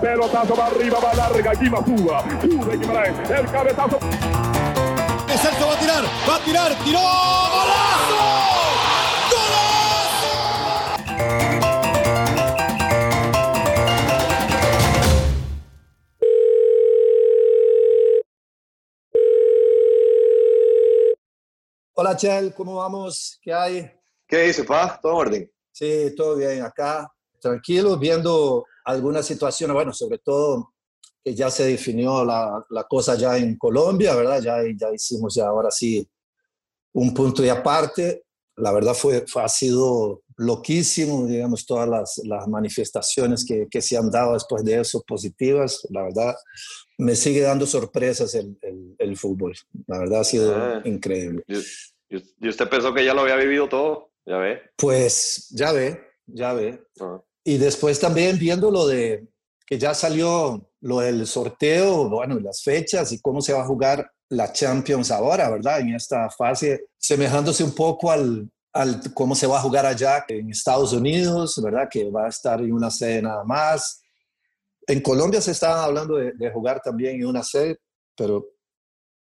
[0.00, 2.24] Pelotazo va arriba, va larga, aquí va Suba.
[2.40, 3.98] Sube Guimaraes, el cabezazo.
[5.40, 8.50] Celso va a tirar, va a tirar, tiró, golazo.
[21.92, 23.38] Hola, Chel, ¿cómo vamos?
[23.42, 23.90] ¿Qué hay?
[24.26, 24.98] ¿Qué dice, pa?
[25.02, 25.52] ¿Todo en orden?
[25.72, 27.12] Sí, todo bien acá.
[27.38, 30.72] Tranquilo, viendo algunas situaciones, bueno, sobre todo
[31.22, 34.40] que ya se definió la, la cosa ya en Colombia, ¿verdad?
[34.40, 36.08] Ya, ya hicimos ya ahora sí
[36.92, 38.24] un punto de aparte.
[38.56, 43.96] La verdad fue, fue ha sido loquísimo, digamos, todas las, las manifestaciones que, que, se
[43.96, 45.86] han dado después de eso, positivas.
[45.90, 46.34] La verdad,
[46.98, 49.54] me sigue dando sorpresas el, el, el fútbol.
[49.86, 51.44] La verdad ha sido ah, increíble.
[51.46, 54.10] ¿y, ¿Y usted pensó que ya lo había vivido todo?
[54.26, 54.60] Ya ve.
[54.76, 56.82] Pues ya ve, ya ve.
[57.00, 57.20] Ah.
[57.44, 59.26] Y después también viendo lo de
[59.66, 64.10] que ya salió lo del sorteo, bueno, las fechas y cómo se va a jugar
[64.28, 65.80] la Champions ahora, ¿verdad?
[65.80, 70.50] En esta fase, semejándose un poco al, al cómo se va a jugar allá en
[70.50, 71.88] Estados Unidos, ¿verdad?
[71.90, 74.02] Que va a estar en una sede nada más.
[74.86, 77.78] En Colombia se estaba hablando de, de jugar también en una sede,
[78.16, 78.46] pero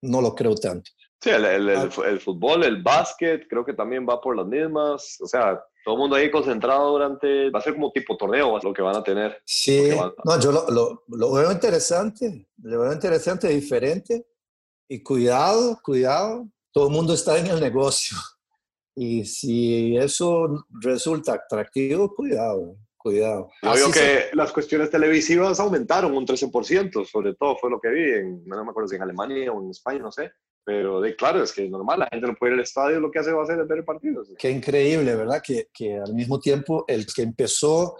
[0.01, 0.91] no lo creo tanto.
[1.21, 5.17] Sí, el, el, el, el, fútbol, el básquet, creo que también va por las mismas.
[5.21, 7.49] O sea, todo el mundo ahí concentrado durante.
[7.49, 9.41] Va a ser como tipo torneo lo que van a tener.
[9.45, 12.45] Sí, van, no, yo lo, lo, lo, veo interesante.
[12.61, 14.27] Lo veo interesante, diferente.
[14.89, 16.45] Y cuidado, cuidado.
[16.73, 18.17] Todo el mundo está en el negocio.
[18.95, 23.49] Y si eso resulta atractivo, cuidado cuidado.
[23.61, 28.11] Yo veo que las cuestiones televisivas aumentaron un 13%, sobre todo fue lo que vi,
[28.11, 30.33] en, no me acuerdo si en Alemania o en España, no sé,
[30.67, 33.09] pero de, claro, es que es normal, la gente no puede ir al estadio, lo
[33.09, 34.21] que hace va a ser ver el partido.
[34.37, 35.41] Qué increíble, ¿verdad?
[35.41, 37.95] Que, que al mismo tiempo el que empezó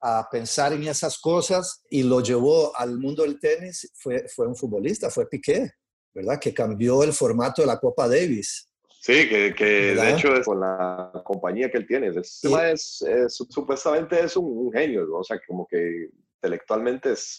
[0.00, 4.56] a pensar en esas cosas y lo llevó al mundo del tenis fue, fue un
[4.56, 5.70] futbolista, fue Piqué,
[6.14, 6.40] ¿verdad?
[6.40, 8.70] Que cambió el formato de la Copa Davis.
[9.02, 12.08] Sí, que, que de hecho es con la compañía que él tiene.
[12.08, 12.48] Es, sí.
[12.72, 15.18] es, es, supuestamente es un, un, genio, ¿no?
[15.18, 17.36] o sea, como que intelectualmente es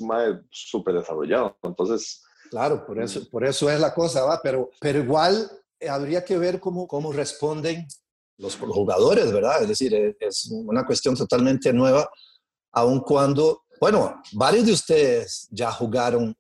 [0.52, 1.58] súper desarrollado.
[1.64, 2.24] Entonces...
[2.50, 4.40] Claro, por eso, por eso es la cosa, ¿va?
[4.42, 5.50] Pero, pero igual
[5.88, 7.88] habría que ver cómo, cómo responden
[8.38, 9.62] los, los jugadores, ¿verdad?
[9.62, 12.10] Es decir, es, es una cuestión totalmente nueva,
[12.72, 16.36] aun cuando, bueno, varios de ustedes ya jugaron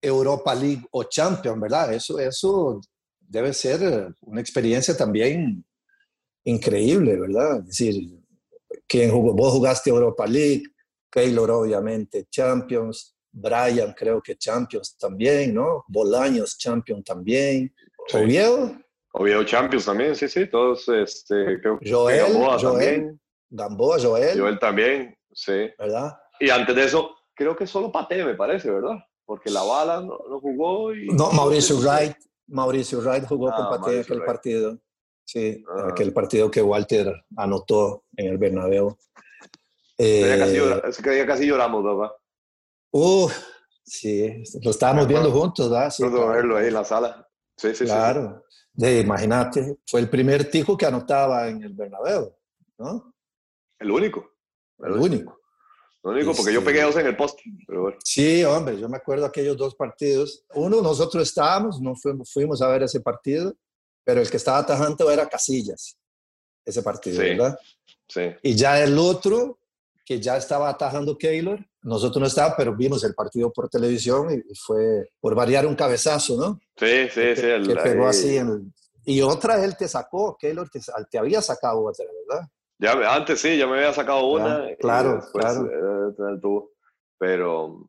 [0.00, 1.92] Europa League o Champions, ¿verdad?
[1.92, 2.80] Eso, eso
[3.20, 5.64] debe ser una experiencia también
[6.44, 7.58] increíble, ¿verdad?
[7.60, 8.18] Es decir,
[8.86, 10.64] quien jugó, vos jugaste Europa League,
[11.10, 15.84] Keylor obviamente Champions, Brian creo que Champions también, ¿no?
[15.88, 17.74] Bolaños Champions también,
[18.06, 18.16] sí.
[18.16, 18.76] Oviedo.
[19.12, 23.20] Oviedo Champions también, sí, sí, todos, este, creo Joel, que Gamboa Joel, también.
[23.50, 24.38] Gamboa, Joel.
[24.40, 25.70] Joel también, sí.
[25.78, 26.16] ¿Verdad?
[26.40, 28.96] Y antes de eso, creo que solo Pate, me parece, ¿verdad?
[29.24, 31.06] Porque la bala no, no jugó y...
[31.08, 32.16] No, Mauricio Wright,
[32.48, 34.26] Mauricio Wright jugó ah, con Pate aquel Wright.
[34.26, 34.78] partido.
[35.24, 35.88] Sí, ah.
[35.90, 38.96] aquel partido que Walter anotó en el Bernabéu.
[39.98, 42.12] Eh, ese día casi lloramos, ¿verdad?
[42.90, 43.28] Uh,
[43.84, 45.90] sí, lo estábamos viendo juntos, ¿verdad?
[45.90, 46.28] Sí, claro.
[46.28, 47.28] verlo ahí en la sala.
[47.56, 48.44] Sí, sí, claro.
[48.76, 48.98] sí.
[49.00, 52.34] Imagínate, fue el primer tico que anotaba en el Bernabéu,
[52.78, 53.14] ¿no?
[53.78, 54.36] El único.
[54.78, 55.38] El, el único.
[56.02, 57.42] Lo único, porque yo pegué dos en el poste.
[57.66, 57.98] Pero bueno.
[58.04, 60.44] Sí, hombre, yo me acuerdo aquellos dos partidos.
[60.54, 63.54] Uno, nosotros estábamos, no fuimos, fuimos a ver ese partido,
[64.04, 65.98] pero el que estaba atajando era Casillas,
[66.64, 67.58] ese partido, sí, ¿verdad?
[68.08, 68.22] Sí.
[68.42, 69.58] Y ya el otro,
[70.04, 74.54] que ya estaba atajando Keylor, nosotros no estábamos, pero vimos el partido por televisión y
[74.54, 76.60] fue por variar un cabezazo, ¿no?
[76.76, 77.46] Sí, sí, que, sí.
[77.46, 78.10] El, que pegó ahí.
[78.10, 78.36] así.
[78.36, 78.72] En,
[79.04, 80.80] y otra él te sacó, Keylor te,
[81.10, 82.46] te había sacado otra, ¿verdad?
[82.78, 84.68] Ya, antes sí, ya me había sacado una.
[84.68, 85.66] Ya, claro, después, claro.
[85.66, 86.68] Eh.
[87.18, 87.88] Pero,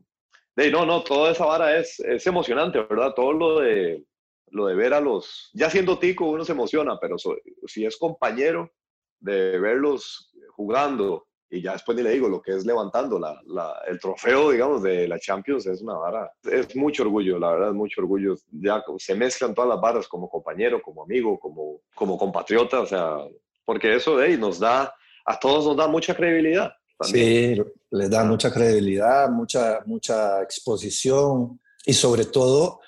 [0.56, 3.14] de, no, no, toda esa vara es, es emocionante, ¿verdad?
[3.16, 4.04] Todo lo de,
[4.48, 7.36] lo de ver a los, ya siendo tico uno se emociona, pero so,
[7.68, 8.72] si es compañero
[9.20, 13.82] de verlos jugando y ya después ni le digo lo que es levantando la, la,
[13.88, 17.76] el trofeo, digamos, de la Champions, es una vara, es mucho orgullo, la verdad, es
[17.76, 18.36] mucho orgullo.
[18.52, 23.18] Ya se mezclan todas las varas como compañero, como amigo, como, como compatriota, o sea,
[23.66, 24.94] porque eso hey, nos da,
[25.26, 26.72] a todos nos da mucha credibilidad.
[26.98, 27.56] También.
[27.56, 32.82] Sí, les da mucha credibilidad, mucha, mucha exposición y sobre todo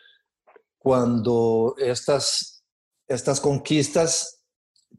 [0.78, 2.64] cuando estas,
[3.08, 4.41] estas conquistas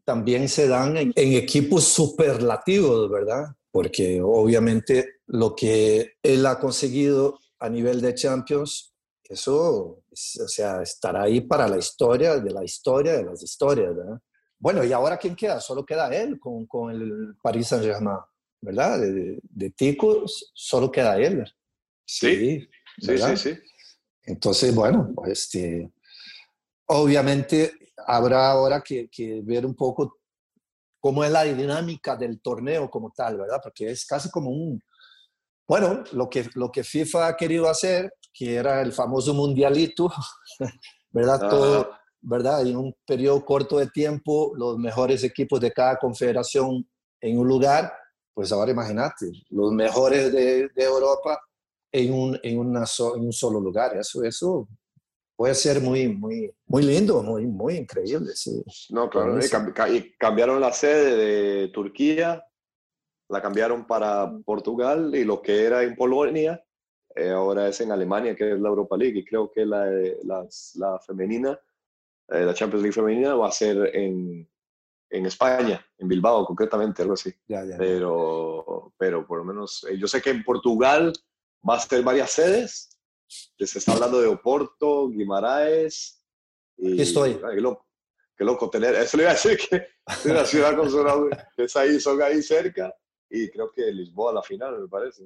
[0.04, 3.46] también se dan en, en equipos superlativos, ¿verdad?
[3.70, 8.92] Porque obviamente lo que él ha conseguido a nivel de Champions,
[9.32, 14.20] eso, o sea, estará ahí para la historia de la historia de las historias, ¿verdad?
[14.58, 15.60] Bueno, ¿y ahora quién queda?
[15.60, 18.18] Solo queda él con, con el Paris Saint-Germain,
[18.60, 19.00] ¿verdad?
[19.00, 21.44] De, de, Tico solo queda él.
[22.04, 22.68] Sí,
[23.00, 23.58] sí, sí, sí.
[24.24, 25.90] Entonces, bueno, este,
[26.86, 27.72] obviamente
[28.06, 30.19] habrá ahora que, que, ver un poco
[31.00, 33.60] cómo es la dinámica del torneo como tal, ¿verdad?
[33.62, 34.81] Porque es casi como un,
[35.66, 40.10] bueno, lo que, lo que FIFA ha querido hacer, que era el famoso mundialito,
[41.10, 41.49] ¿verdad?
[41.49, 41.90] Todo,
[42.20, 42.66] ¿verdad?
[42.66, 46.88] En un periodo corto de tiempo, los mejores equipos de cada confederación
[47.20, 47.93] en un lugar,
[48.34, 51.40] pues ahora imagínate, los mejores de, de Europa
[51.93, 52.84] en un, en, una
[53.14, 53.96] en un solo lugar.
[53.96, 54.69] Eso, eso
[55.42, 58.30] puede ser muy, muy, muy lindo, muy, muy increíble.
[58.36, 58.62] Sí.
[58.90, 62.46] No, claro, y, cambiaron la sede de Turquía,
[63.28, 66.64] la cambiaron para Portugal y lo que era en Polonia,
[67.16, 69.84] eh, ahora es en Alemania, que es la Europa League, y creo que la,
[70.22, 70.46] la,
[70.76, 71.58] la femenina,
[72.28, 74.48] eh, la Champions League femenina va a ser en,
[75.10, 77.34] en España, en Bilbao concretamente, algo así.
[77.76, 81.12] Pero, pero por lo menos, eh, yo sé que en Portugal
[81.68, 82.91] va a ser varias sedes.
[83.58, 86.23] Se está hablando de Oporto, Guimaraes.
[86.76, 87.34] Y, estoy.
[87.34, 87.87] qué, loco,
[88.37, 88.94] qué loco tener.
[88.96, 89.76] Eso le iba a decir que
[90.06, 92.94] es una ciudad con su que es ahí, son ahí cerca.
[93.31, 95.23] Y creo que Lisboa la final, me parece.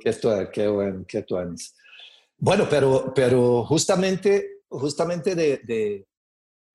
[0.00, 1.24] Qué, estoy, qué bueno, qué
[2.38, 6.06] Bueno, pero, pero justamente, justamente de, de,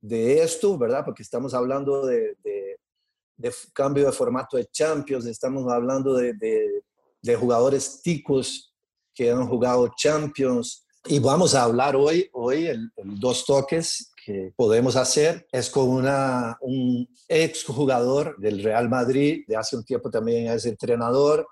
[0.01, 1.03] de esto, ¿verdad?
[1.03, 2.79] Porque estamos hablando de, de,
[3.37, 8.70] de, cambio de formato de Champions, estamos hablando de, de jugadores ticos
[9.13, 10.85] que han jugado Champions.
[11.05, 17.07] Y vamos a hablar hoy, hoy dos toques que podemos hacer es con una, un
[17.27, 21.47] ex jugador del Real Madrid, de hace un tiempo también es entrenador,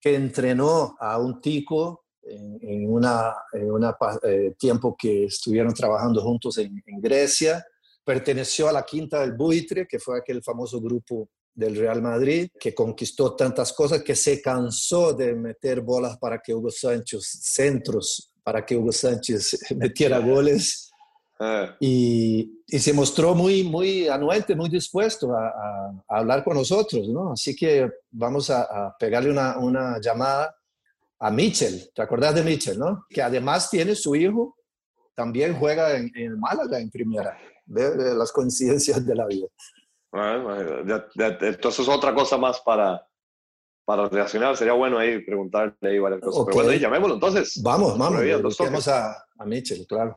[0.00, 3.34] que entrenó a un tico en, en una
[4.22, 7.64] eh, tiempo que estuvieron trabajando juntos en Grecia.
[8.04, 12.74] Perteneció a la Quinta del Buitre, que fue aquel famoso grupo del Real Madrid, que
[12.74, 18.64] conquistó tantas cosas que se cansó de meter bolas para que Hugo Sánchez, centros para
[18.64, 20.92] que Hugo Sánchez metiera goles.
[21.40, 21.74] Ah.
[21.80, 27.32] Y, y, se mostró muy, muy anuente, muy dispuesto a, a, hablar con nosotros, ¿no?
[27.32, 30.54] Así que vamos a, a pegarle una, una, llamada
[31.18, 31.90] a Mitchell.
[31.94, 33.04] ¿Te acordás de Mitchell, no?
[33.10, 34.56] Que además tiene su hijo,
[35.14, 37.36] también juega en, en Málaga en primera.
[37.66, 39.48] Ve las coincidencias de la vida.
[41.40, 43.06] Entonces, otra cosa más para,
[43.84, 44.56] para reaccionar.
[44.56, 46.44] Sería bueno ahí preguntarle ahí varias cosas.
[46.46, 47.60] Pero bueno, llamémoslo entonces.
[47.62, 48.58] Vamos, vamos.
[48.58, 50.16] Vamos a, a Mitchell, claro.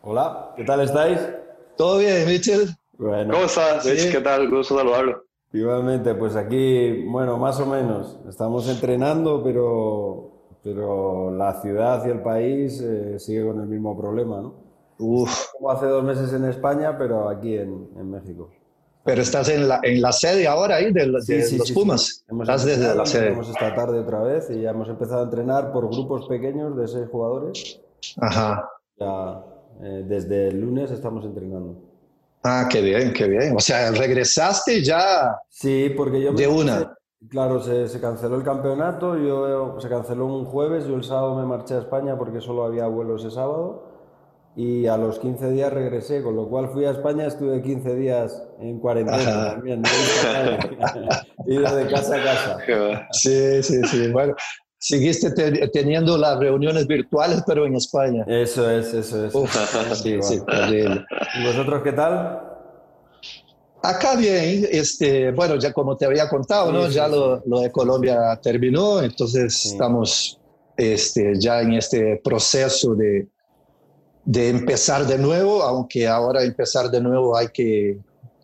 [0.00, 1.20] Hola, ¿qué tal estáis?
[1.76, 2.66] ¿Todo bien, Mitchell?
[2.92, 3.34] Bueno.
[3.34, 3.84] ¿Cómo estás?
[3.84, 4.48] ¿Qué tal?
[4.48, 5.27] Gusto saludarlo.
[5.52, 8.18] Igualmente, pues aquí, bueno, más o menos.
[8.28, 10.30] Estamos entrenando, pero,
[10.62, 14.54] pero la ciudad y el país eh, sigue con el mismo problema, ¿no?
[14.98, 15.52] Uf.
[15.52, 18.50] Como hace dos meses en España, pero aquí en, en México.
[19.04, 22.26] Pero estás en la, en la sede ahora ahí de, de sí, los Pumas.
[22.40, 23.40] estás desde la sede.
[23.40, 27.06] Esta tarde otra vez y ya hemos empezado a entrenar por grupos pequeños de seis
[27.10, 27.80] jugadores.
[28.20, 28.68] Ajá.
[29.00, 29.44] Ya,
[29.82, 31.87] eh, desde el lunes estamos entrenando.
[32.42, 33.54] Ah, qué bien, qué bien.
[33.56, 35.36] O sea, regresaste ya.
[35.48, 36.32] Sí, porque yo.
[36.32, 36.94] De una.
[37.30, 41.44] Claro, se, se, canceló el campeonato, yo, se canceló un jueves, yo el sábado me
[41.44, 43.88] marché a España porque solo había vuelo ese sábado
[44.58, 48.42] y a los 15 días regresé, con lo cual fui a España, estuve 15 días
[48.58, 49.82] en cuarentena también,
[51.46, 53.08] ido de casa a casa.
[53.12, 54.34] Sí, sí, sí, bueno,
[54.78, 55.30] seguiste
[55.72, 58.24] teniendo las reuniones virtuales, pero en España.
[58.26, 59.32] Eso es, eso es.
[60.02, 62.40] sí, sí, ¿Y vosotros qué tal?
[63.82, 66.88] Acá bien, este, bueno, ya como te había contado, ¿no?
[66.88, 70.40] ya lo, lo, de Colombia terminó, entonces estamos
[70.76, 73.28] este, ya en este proceso de,
[74.24, 77.98] de empezar de nuevo, aunque ahora empezar de nuevo hay que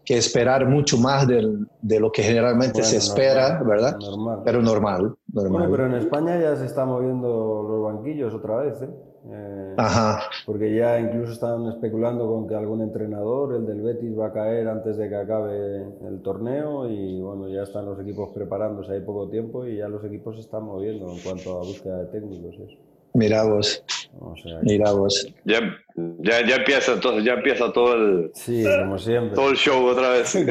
[0.04, 3.96] que esperar mucho más del, de lo que generalmente se espera, ¿verdad?
[3.98, 4.42] Normal.
[4.44, 5.52] Pero normal, normal.
[5.52, 8.90] Bueno, pero en España ya se están moviendo los banquillos otra vez, ¿eh?
[9.30, 10.24] eh Ajá.
[10.44, 14.68] Porque ya incluso están especulando con que algún entrenador, el del Betis, va a caer
[14.68, 19.28] antes de que acabe el torneo y bueno, ya están los equipos preparándose, hay poco
[19.30, 22.54] tiempo y ya los equipos se están moviendo en cuanto a búsqueda de técnicos.
[22.56, 22.78] Eso.
[23.14, 23.82] Mira vos.
[24.62, 25.32] Mira vos.
[25.44, 25.60] Ya,
[25.96, 28.32] ya, ya, empieza, entonces ya empieza todo el.
[28.34, 29.34] Sí, como siempre.
[29.34, 30.34] Todo el show otra vez.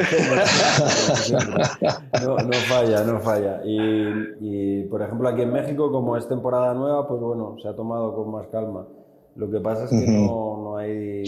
[2.24, 3.62] no, no, falla, no falla.
[3.66, 4.08] Y,
[4.40, 8.16] y, por ejemplo, aquí en México, como es temporada nueva, pues bueno, se ha tomado
[8.16, 8.88] con más calma.
[9.36, 11.24] Lo que pasa es que no, no hay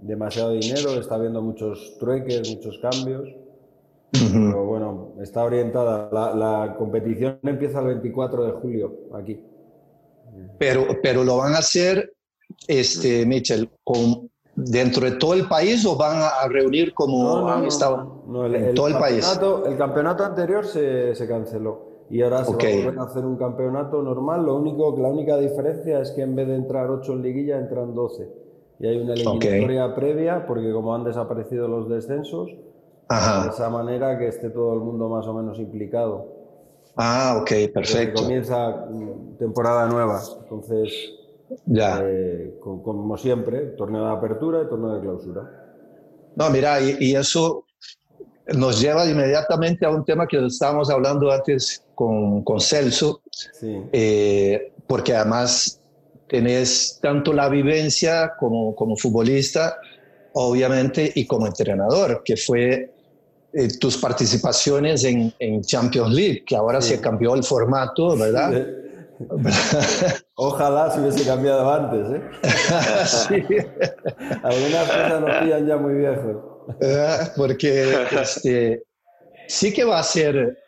[0.00, 3.28] demasiado dinero, está habiendo muchos trueques, muchos cambios.
[4.10, 6.08] Pero bueno, está orientada.
[6.12, 9.40] La, la competición empieza el 24 de julio aquí.
[10.58, 12.12] Pero, pero lo van a hacer,
[12.66, 18.24] este, Mitchell, con dentro de todo el país o van a reunir como han estado
[18.54, 19.40] en todo el país?
[19.66, 23.36] El campeonato anterior se, se canceló y ahora se va a volver a hacer un
[23.36, 24.44] campeonato normal.
[24.44, 27.94] Lo único, la única diferencia es que en vez de entrar 8 en liguilla, entran
[27.94, 28.28] 12.
[28.80, 34.28] Y hay una eliminatoria previa, porque como han desaparecido los descensos, de esa manera que
[34.28, 36.26] esté todo el mundo más o menos implicado.
[36.96, 38.22] Ah, ok, perfecto.
[38.22, 38.86] comienza
[39.38, 40.92] temporada nueva, entonces,
[41.66, 42.00] ya.
[42.02, 45.62] Eh, como siempre, torneo de apertura y torneo de clausura.
[46.36, 47.64] No, mira, y, eso
[48.54, 53.20] nos lleva inmediatamente a un tema que estábamos hablando antes con, con Celso,
[53.62, 55.80] eh, porque además
[56.28, 59.76] tenés tanto la vivencia como, como futbolista,
[60.32, 62.90] obviamente, y como entrenador, que fue
[63.52, 68.66] eh, tus participaciones en, en, Champions League, que ahora se cambió el formato, ¿verdad?
[70.36, 72.22] Ojalá se hubiese cambiado antes, ¿eh?
[73.06, 73.34] sí.
[74.42, 76.36] Algunas cosas nos pillan ya muy viejos.
[77.36, 78.84] Porque este,
[79.46, 80.58] sí que va a ser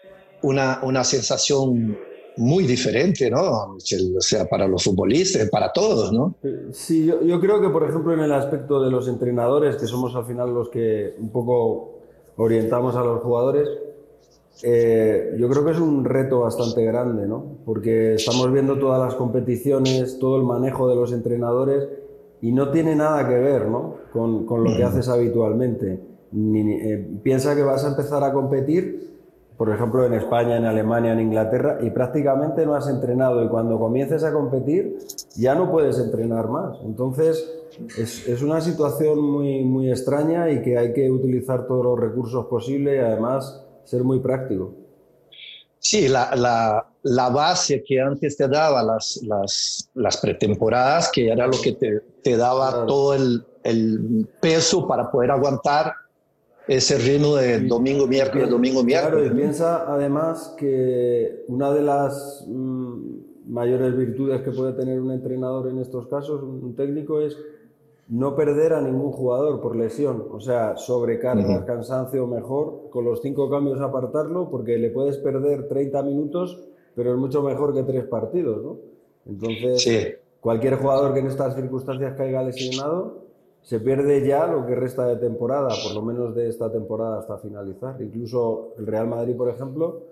[0.42, 1.96] una, una sensación
[2.36, 3.76] muy diferente, ¿no?
[3.76, 6.34] O sea, para los futbolistas, para todos, ¿no?
[6.72, 10.14] Sí, yo, yo, creo que, por ejemplo, en el aspecto de los entrenadores, que somos
[10.16, 12.00] al final los que un poco
[12.36, 13.68] orientamos a los jugadores,
[14.62, 17.44] eh, yo creo que es un reto bastante grande, ¿no?
[17.64, 21.88] Porque estamos viendo todas las competiciones, todo el manejo de los entrenadores
[22.40, 23.96] y no tiene nada que ver, ¿no?
[24.12, 25.98] Con, con lo que haces habitualmente.
[26.32, 29.14] Ni, eh, piensa que vas a empezar a competir,
[29.56, 33.42] por ejemplo, en España, en Alemania, en Inglaterra, y prácticamente no has entrenado.
[33.44, 34.98] Y cuando comiences a competir,
[35.36, 36.78] ya no puedes entrenar más.
[36.84, 37.50] Entonces,
[37.98, 42.46] es, es, una situación muy, muy extraña y que hay que utilizar todos los recursos
[42.46, 44.74] posibles y además ser muy práctico.
[45.78, 51.46] Sí, la, la, la base que antes te daba las, las, las pretemporadas, que era
[51.46, 55.92] lo que te, te daba todo el, el, peso para poder aguantar
[56.66, 59.24] ese ritmo de domingo, miércoles, domingo, miércoles.
[59.24, 65.10] Claro, y piensa además que una de las mm, mayores virtudes que puede tener un
[65.10, 67.36] entrenador en estos casos, un técnico, es
[68.08, 73.48] no perder a ningún jugador por lesión, o sea, sobrecarga, cansancio, mejor, con los cinco
[73.48, 76.62] cambios apartarlo, porque le puedes perder 30 minutos,
[76.94, 78.76] pero es mucho mejor que tres partidos, ¿no?
[79.26, 83.24] Entonces, cualquier jugador que en estas circunstancias caiga lesionado,
[83.62, 87.38] se pierde ya lo que resta de temporada, por lo menos de esta temporada hasta
[87.38, 87.96] finalizar.
[88.02, 90.02] Incluso el Real Madrid, por ejemplo,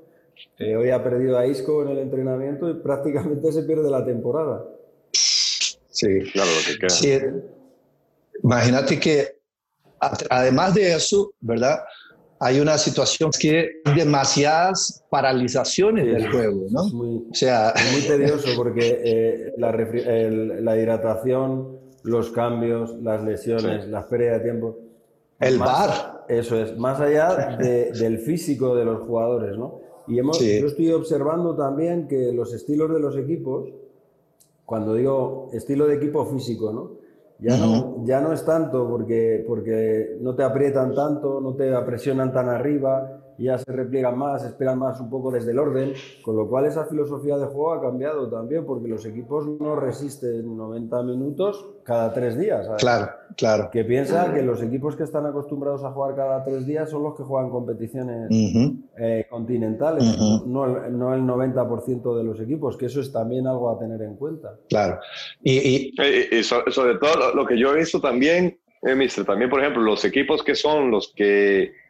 [0.58, 4.64] eh, hoy ha perdido a Isco en el entrenamiento y prácticamente se pierde la temporada.
[5.10, 7.34] Sí, claro, lo que queda.
[8.42, 9.42] Imagínate que
[10.30, 11.80] además de eso, ¿verdad?
[12.40, 16.86] Hay una situación que demasiadas paralizaciones del juego, ¿no?
[16.86, 23.86] Es muy, o sea, muy tedioso porque eh, la, la, hidratación, los cambios, las lesiones,
[23.86, 24.78] la pérdida de tiempo.
[25.38, 26.24] El bar.
[26.28, 29.80] Eso es, más allá del físico de los jugadores, ¿no?
[30.08, 33.68] Y hemos, yo estoy observando también que los estilos de los equipos,
[34.66, 37.01] cuando digo estilo de equipo físico, ¿no?
[37.42, 42.32] Ya, no, ya no es tanto porque, porque no te aprietan tanto, no te presionan
[42.32, 46.48] tan arriba, ya se repliegan más, esperan más un poco desde el orden, con lo
[46.48, 51.64] cual esa filosofía de juego ha cambiado también, porque los equipos no resisten 90 minutos
[51.84, 52.68] cada tres días.
[52.78, 53.70] Claro, claro.
[53.70, 57.16] Que piensa que los equipos que están acostumbrados a jugar cada tres días son los
[57.16, 60.04] que juegan competiciones eh, continentales,
[60.46, 64.16] no, no, el 90% de los equipos, que eso es también algo a tener en
[64.16, 64.56] cuenta.
[64.68, 64.98] Claro.
[65.42, 66.42] Y, y...
[66.42, 70.42] sobre, todo lo que yo he visto también, eh, mister, también por ejemplo, los equipos
[70.42, 71.81] que son los que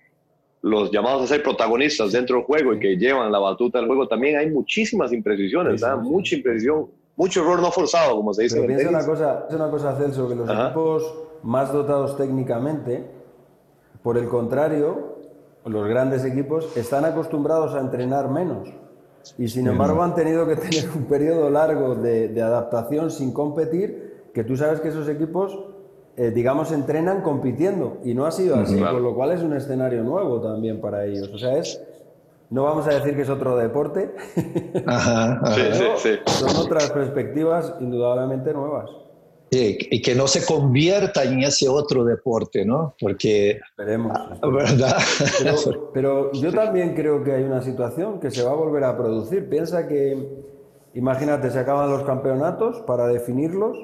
[0.62, 4.07] los llamados a ser protagonistas dentro del juego y que llevan la batuta del juego,
[4.07, 8.57] también hay muchísimas imprecisiones, mucha imprecisión, mucho error no forzado, como se dice.
[8.57, 13.04] Pero piensa una cosa, es una cosa, Celso, que los equipos más dotados técnicamente,
[14.04, 15.16] por el contrario,
[15.64, 18.69] los grandes equipos están acostumbrados a entrenar menos.
[19.38, 24.31] Y sin embargo han tenido que tener un periodo largo de, de adaptación sin competir,
[24.33, 25.59] que tú sabes que esos equipos
[26.14, 27.99] eh, digamos, entrenan compitiendo.
[28.04, 31.31] Y no ha sido así, con lo cual es un escenario nuevo también para ellos.
[31.33, 31.81] O sea, es,
[32.50, 34.14] no vamos a decir que es otro deporte,
[36.26, 38.90] son otras perspectivas indudablemente nuevas.
[39.50, 42.95] y que no se convierta en ese otro deporte, ¿no?
[43.00, 43.61] Porque...
[43.71, 44.12] Esperemos.
[44.14, 44.97] Ah, ¿Verdad?
[45.38, 48.99] Pero, pero, yo también creo que hay una situación que se va a volver a
[48.99, 49.49] producir.
[49.49, 50.45] Piensa que,
[50.92, 53.78] imagínate, se acaban los campeonatos para definirlos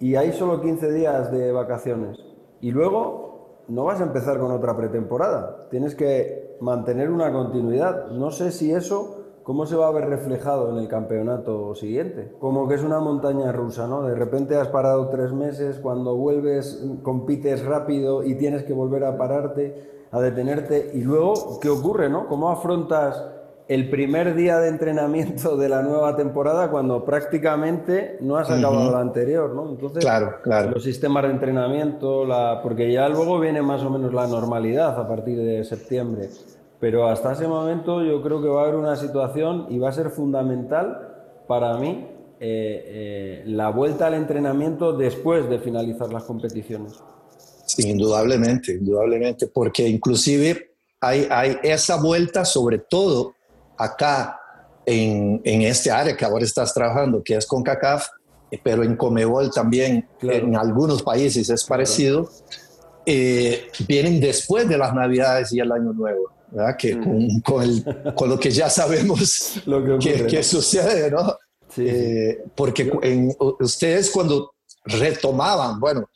[0.00, 2.18] y hay solo 15 días de vacaciones.
[2.60, 5.68] Y luego no vas a empezar con otra pretemporada.
[5.70, 8.08] Tienes que mantener una continuidad.
[8.10, 12.34] No sé si eso ¿cómo se va a ver reflejado en el campeonato siguiente?
[12.38, 14.02] Como que es una montaña rusa, ¿no?
[14.02, 19.16] De repente has parado tres meses, cuando vuelves compites rápido y tienes que volver a
[19.16, 22.28] pararte, a detenerte, y luego, ¿qué ocurre, no?
[22.28, 23.24] ¿Cómo afrontas
[23.68, 29.00] el primer día de entrenamiento de la nueva temporada cuando prácticamente no has acabado la
[29.00, 29.68] anterior, ¿no?
[29.68, 30.70] Entonces, claro, claro.
[30.70, 35.06] los sistemas de entrenamiento, la, porque ya luego viene más o menos la normalidad a
[35.06, 36.30] partir de septiembre.
[36.80, 39.92] Pero hasta ese momento yo creo que va a haber una situación y va a
[39.92, 42.08] ser fundamental para mí
[42.40, 46.94] eh, eh, la vuelta al entrenamiento después de finalizar las competiciones.
[47.66, 50.70] Sí, indudablemente, indudablemente, porque inclusive
[51.00, 53.34] hay, hay esa vuelta sobre todo
[53.78, 54.40] acá
[54.84, 58.08] en, en, este área que ahora estás trabajando, que es con CACAF,
[58.62, 62.30] pero en Comebol también, en algunos países es parecido,
[63.04, 66.32] eh, vienen después de las Navidades y el Año Nuevo.
[66.50, 66.76] ¿verdad?
[66.78, 67.40] Que mm.
[67.40, 71.36] con, con, con, lo que ya sabemos lo que, que, sucede, ¿no?
[71.68, 74.52] Sí, eh, porque en, ustedes cuando
[74.84, 76.08] retomaban, bueno,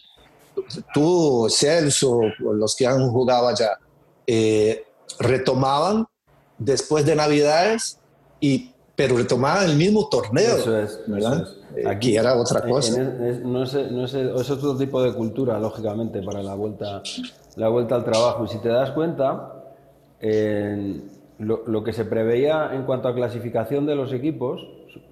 [0.95, 3.79] tú, Celso, los que han jugado allá,
[4.27, 4.85] eh,
[5.19, 6.07] retomaban
[6.65, 7.99] después de Navidades,
[8.41, 10.57] y, pero retomaban el mismo torneo.
[10.57, 11.47] Eso es, ¿verdad?
[11.77, 13.03] Eh, Aquí era otra cosa.
[13.03, 17.03] no, es, no es, es, otro tipo de cultura, lógicamente, para la vuelta,
[17.57, 18.45] la vuelta al trabajo.
[18.45, 19.55] Y si te das cuenta,
[21.39, 24.67] lo, lo, que se preveía en cuanto a clasificación de los equipos,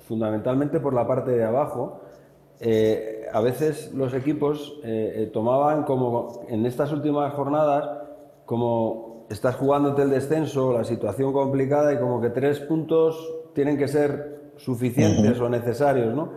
[0.07, 2.01] fundamentalmente por la parte de abajo,
[2.61, 7.89] eh, a veces los equipos eh, tomaban como en estas últimas jornadas
[8.45, 13.17] como estás jugándote el descenso, la situación complicada y como que tres puntos
[13.55, 16.33] tienen que ser suficientes o necesarios, ¿no?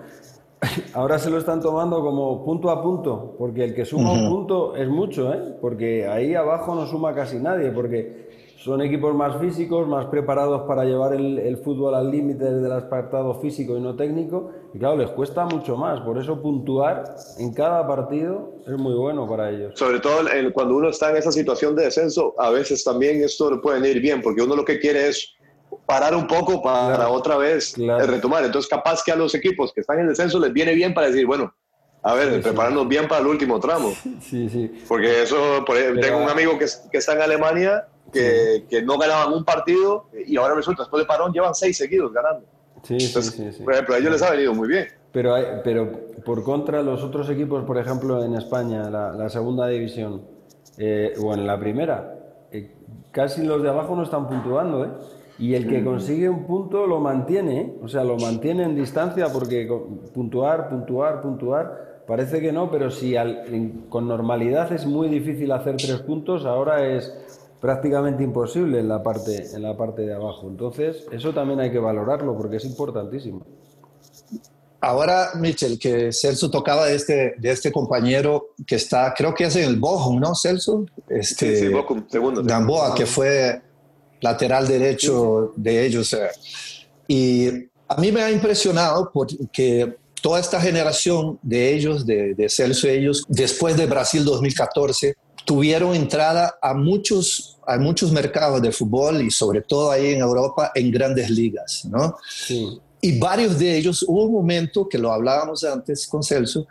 [0.94, 4.76] Ahora se lo están tomando como punto a punto, porque el que suma un punto
[4.76, 5.58] es mucho, ¿eh?
[5.60, 8.23] Porque ahí abajo no suma casi nadie, porque
[8.64, 13.78] son equipos más físicos, más preparados para llevar el, fútbol al límite del apartado físico
[13.78, 14.52] y no técnico.
[14.74, 16.00] Y claro, les cuesta mucho más.
[16.00, 17.04] Por eso puntuar
[17.40, 19.74] en cada partido es muy bueno para ellos.
[19.76, 20.22] Sobre todo
[20.54, 24.00] cuando uno está en esa situación de descenso, a veces también esto le puede ir
[24.00, 25.34] bien, porque uno lo que quiere es
[25.86, 28.46] parar un poco para otra vez retomar.
[28.46, 31.26] Entonces, capaz que a los equipos que están en descenso les viene bien para decir,
[31.26, 31.54] bueno,
[32.02, 33.94] a ver, prepararnos bien para el último tramo.
[34.22, 34.72] Sí, sí.
[34.88, 39.34] Porque eso, por tengo un amigo que, que, está en Alemania que, que, no ganaban
[39.34, 42.46] un partido y ahora resulta, después de parón, llevan seis seguidos ganando.
[42.84, 44.88] Sí, sí, sí, Por ejemplo, a ellos les ha venido muy bien.
[45.12, 45.92] Pero, hay, pero
[46.26, 50.24] por contra, los otros equipos, por ejemplo, en España, la, la segunda división,
[50.78, 52.16] eh, o en la primera,
[52.52, 52.72] eh,
[53.12, 54.90] casi los de abajo no están puntuando, ¿eh?
[55.40, 57.76] Y el que consigue un punto lo mantiene, ¿eh?
[57.82, 59.68] o sea, lo mantiene en distancia porque
[60.14, 65.78] puntuar, puntuar, puntuar, parece que no, pero si al, con normalidad es muy difícil hacer
[65.78, 67.18] tres puntos, ahora es
[67.64, 70.50] prácticamente imposible en la parte, en la parte de abajo.
[70.50, 73.46] Entonces, eso también hay que valorarlo porque es importantísimo.
[74.82, 79.56] Ahora, Michel, que Celso tocaba de este, de este compañero que está, creo que es
[79.56, 80.86] en el Bochum, ¿no, Celso?
[81.08, 82.44] Este, sí, sí, Bochum, segundo.
[82.44, 83.62] Gamboa, que fue
[84.20, 86.12] lateral derecho de ellos.
[86.12, 86.32] Eh.
[87.08, 87.48] Y
[87.88, 92.90] a mí me ha impresionado porque toda esta generación de ellos, de, de Celso y
[92.90, 99.32] ellos, después de Brasil 2014, tuvieron entrada a muchos, a muchos mercados de fútbol y
[99.32, 102.18] sobre todo ahí en Europa en grandes ligas, ¿no?
[102.30, 102.80] Sí.
[103.02, 106.66] Y varios de ellos, hubo un momento que lo hablábamos antes con Celso,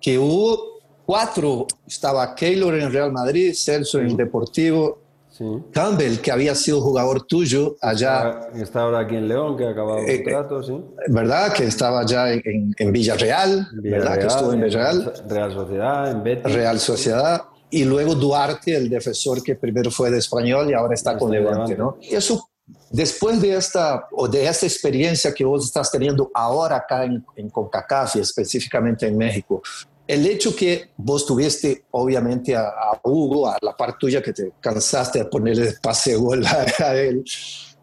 [0.00, 5.44] que hubo cuatro, estaba Keylor en Real Madrid, Celso en Deportivo, sí.
[5.70, 8.48] Campbell, que había sido jugador tuyo allá.
[8.54, 10.80] Está ahora aquí en León, que ha acabado el eh, contrato, sí.
[11.08, 11.52] ¿Verdad?
[11.52, 14.18] Que estaba ya en, en Villarreal, Villarreal, ¿verdad?
[14.18, 15.12] Que estuvo en Villarreal.
[15.28, 16.54] Real Sociedad, en Betis.
[16.54, 21.16] Real Sociedad y luego Duarte, el defensor que primero fue de español y ahora está
[21.16, 21.96] con Levante, ¿no?
[22.02, 22.50] Eso,
[22.90, 27.48] después de esta, o de esta experiencia que vos estás teniendo ahora acá en, en
[27.50, 29.62] CONCACAF y específicamente en México,
[30.06, 34.52] el hecho que vos tuviste, obviamente, a, a, Hugo, a la par tuya que te
[34.60, 37.24] cansaste de ponerle pase gol a, a él,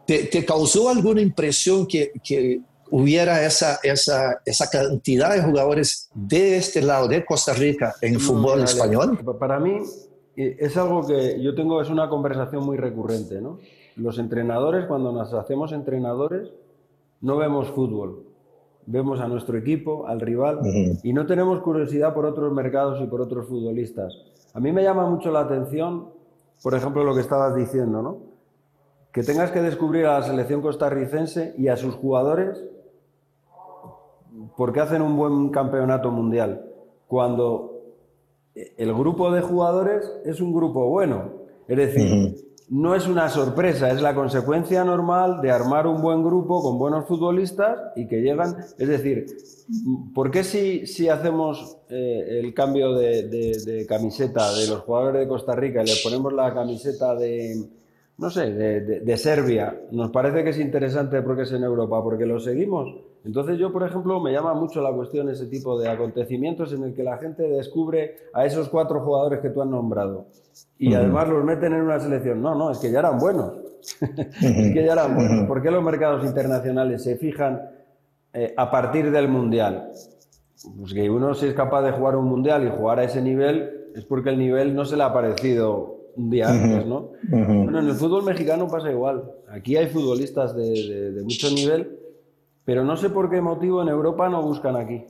[0.05, 2.59] ¿te, ¿te, causó alguna impresión que, que
[2.91, 8.19] hubiera esa, esa, esa cantidad de jugadores de este lado, de Costa Rica, en no,
[8.19, 8.63] fútbol dale.
[8.65, 9.19] español?
[9.39, 9.81] Para mí
[10.35, 13.59] es algo que yo tengo, es una conversación muy recurrente, ¿no?
[13.95, 16.49] Los entrenadores, cuando nos hacemos entrenadores,
[17.21, 18.23] no vemos fútbol.
[18.85, 20.99] Vemos a nuestro equipo, al rival, uh -huh.
[21.03, 24.13] y no tenemos curiosidad por otros mercados y por otros futbolistas.
[24.53, 26.09] A mí me llama mucho la atención,
[26.63, 28.17] por ejemplo, lo que estabas diciendo, ¿no?
[29.11, 32.63] Que tengas que descubrir a la selección costarricense y a sus jugadores
[34.57, 36.65] ¿por qué hacen un buen campeonato mundial?
[37.07, 37.77] Cuando
[38.77, 41.31] el grupo de jugadores es un grupo bueno.
[41.67, 42.45] Es decir, uh -huh.
[42.69, 47.05] no es una sorpresa, es la consecuencia normal de armar un buen grupo con buenos
[47.05, 48.55] futbolistas y que llegan.
[48.77, 49.27] Es decir,
[50.13, 55.55] ¿por qué si, si hacemos eh, el cambio de, camiseta de los jugadores de Costa
[55.55, 57.63] Rica y les ponemos la camiseta de,
[58.17, 62.39] no sé, de, Serbia, nos parece que es interesante porque es en Europa, porque lo
[62.39, 62.89] seguimos?
[63.27, 66.93] Entonces yo, por ejemplo, me llama mucho la cuestión ese tipo de acontecimientos en el
[66.93, 70.27] que la gente descubre a esos cuatro jugadores que tú has nombrado
[70.79, 72.41] y además los meten en una selección.
[72.41, 73.51] No, no, es que ya eran buenos.
[74.01, 75.45] es que ya eran buenos.
[75.45, 77.63] ¿Por qué los mercados internacionales se fijan
[78.31, 79.91] eh, a partir del Mundial?
[80.79, 83.89] Pues que uno si es capaz de jugar un Mundial y jugar a ese nivel
[83.93, 87.11] es porque el nivel no se le ha parecido un día antes, ¿no?
[87.23, 89.29] Bueno, en el fútbol mexicano pasa igual.
[89.49, 91.96] Aquí hay futbolistas de mucho nivel
[92.67, 95.05] pero no sé por qué motivo en Europa no buscan aquí.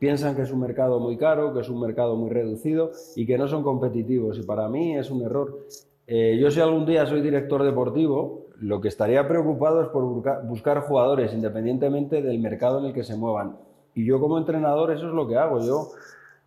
[0.00, 3.38] Piensan que es un mercado muy caro, que es un mercado muy reducido y que
[3.38, 4.36] no son competitivos.
[4.36, 5.60] Y para mí es un error.
[6.08, 10.02] Eh, yo si algún día soy director deportivo, lo que estaría preocupado es por
[10.48, 13.58] buscar jugadores independientemente del mercado en el que se muevan.
[13.94, 15.60] Y yo como entrenador eso es lo que hago.
[15.60, 15.90] Yo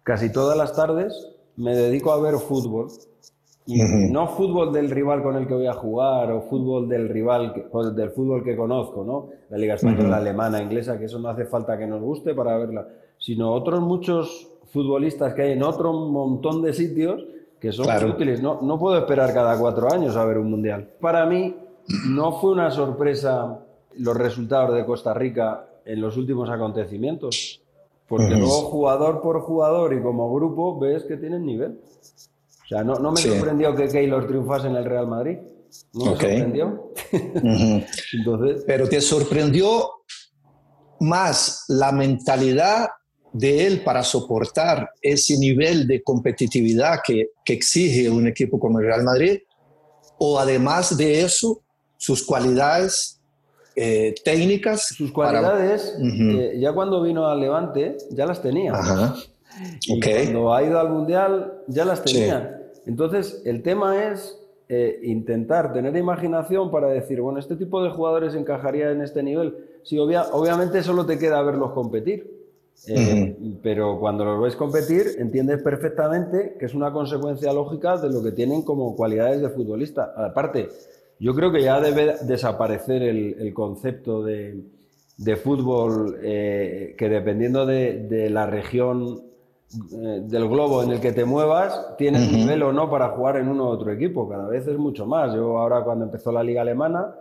[0.04, 2.90] casi todas las tardes me dedico a ver fútbol
[3.67, 8.10] no fútbol del rival con el que voy a jugar o fútbol del rival, del
[8.10, 9.30] fútbol que conozco, ¿no?
[9.50, 12.58] La Liga Española, la alemana, inglesa, que eso no hace falta que nos guste para
[12.58, 17.24] verla, sino otros muchos futbolistas que hay en otro montón de sitios
[17.60, 18.41] que son útiles.
[18.41, 20.89] No, no puedo esperar cada cuatro años a ver un mundial.
[21.00, 21.56] Para mí
[22.10, 23.60] no fue una sorpresa
[23.97, 27.62] los resultados de Costa Rica en los últimos acontecimientos,
[28.08, 31.80] porque luego jugador por jugador y como grupo ves que tienen nivel.
[32.72, 35.40] Sea, no, no me sorprendió que Keylor triunfase en el Real Madrid.
[35.92, 36.94] No me sorprendió.
[38.14, 38.64] Entonces...
[38.66, 39.90] Pero te sorprendió
[41.02, 42.88] más la mentalidad
[43.34, 48.86] de él para soportar ese nivel de competitividad que, que, exige un equipo como el
[48.86, 49.40] Real Madrid,
[50.18, 51.62] o además de eso,
[51.98, 53.20] sus cualidades
[53.76, 54.88] eh, técnicas.
[54.88, 58.72] Sus cualidades, eh, ya cuando vino al Levante, ya las tenía.
[59.82, 62.60] Y cuando ha ido al Mundial, ya las tenía.
[62.86, 68.36] Entonces, el tema es eh, intentar tener imaginación para decir, bueno, este tipo de jugadores
[68.36, 69.58] encajaría en este nivel.
[69.84, 72.39] Sí, obviamente solo te queda verlos competir.
[72.88, 78.24] Eh, pero cuando los ves competir, entiendes perfectamente que es una consecuencia lógica de lo
[78.24, 80.13] que tienen como cualidades de futbolista.
[80.15, 80.70] Aparte,
[81.20, 84.63] yo creo que ya debe desaparecer el, concepto de,
[85.44, 89.31] fútbol eh, que dependiendo de, de, la región
[89.74, 93.66] del globo en el que te muevas, tienes nivel o no para jugar en uno
[93.66, 94.28] u otro equipo.
[94.28, 95.34] Cada vez es mucho más.
[95.34, 97.16] Yo ahora cuando empezó la liga alemana,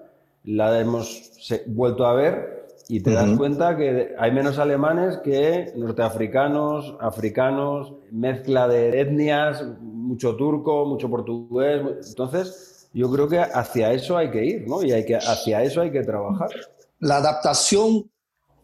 [0.45, 1.33] la hemos
[1.67, 8.67] vuelto a ver y te das cuenta que hay menos alemanes que norteafricanos, africanos, mezcla
[8.67, 11.83] de etnias, mucho turco, mucho portugués.
[12.09, 14.83] Entonces, yo creo que hacia eso hay que ir, ¿no?
[14.83, 16.51] Y hay que, hacia eso hay que trabajar.
[16.99, 18.11] La adaptación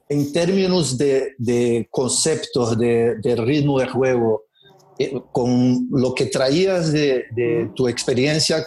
[0.09, 4.45] en términos de, conceptos, de, ritmo de juego,
[4.99, 8.65] eh, con lo que traías de, tu experiencia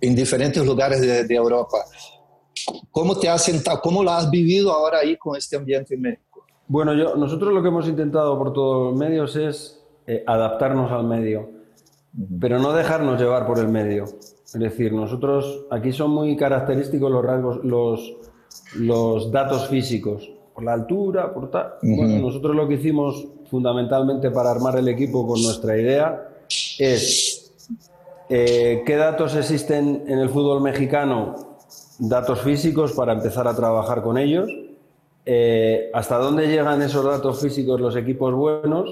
[0.00, 1.78] en diferentes lugares de, Europa,
[2.90, 6.44] ¿cómo te has sentado, cómo lo has vivido ahora ahí con este ambiente en México?
[6.66, 11.04] Bueno, yo, nosotros lo que hemos intentado por todos los medios es eh, adaptarnos al
[11.04, 11.50] medio,
[12.40, 14.04] pero no dejarnos llevar por el medio.
[14.04, 18.16] Es decir, nosotros aquí son muy característicos los rasgos, los,
[18.76, 21.74] los datos físicos por la altura, por tal.
[21.82, 26.28] Bueno, nosotros lo que hicimos fundamentalmente para armar el equipo con nuestra idea
[26.78, 27.52] es
[28.28, 31.34] eh, qué datos existen en el fútbol mexicano,
[31.98, 34.48] datos físicos para empezar a trabajar con ellos,
[35.26, 38.90] eh, hasta dónde llegan esos datos físicos los equipos buenos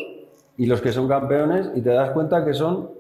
[0.57, 2.91] y los que son campeones y te das cuenta que son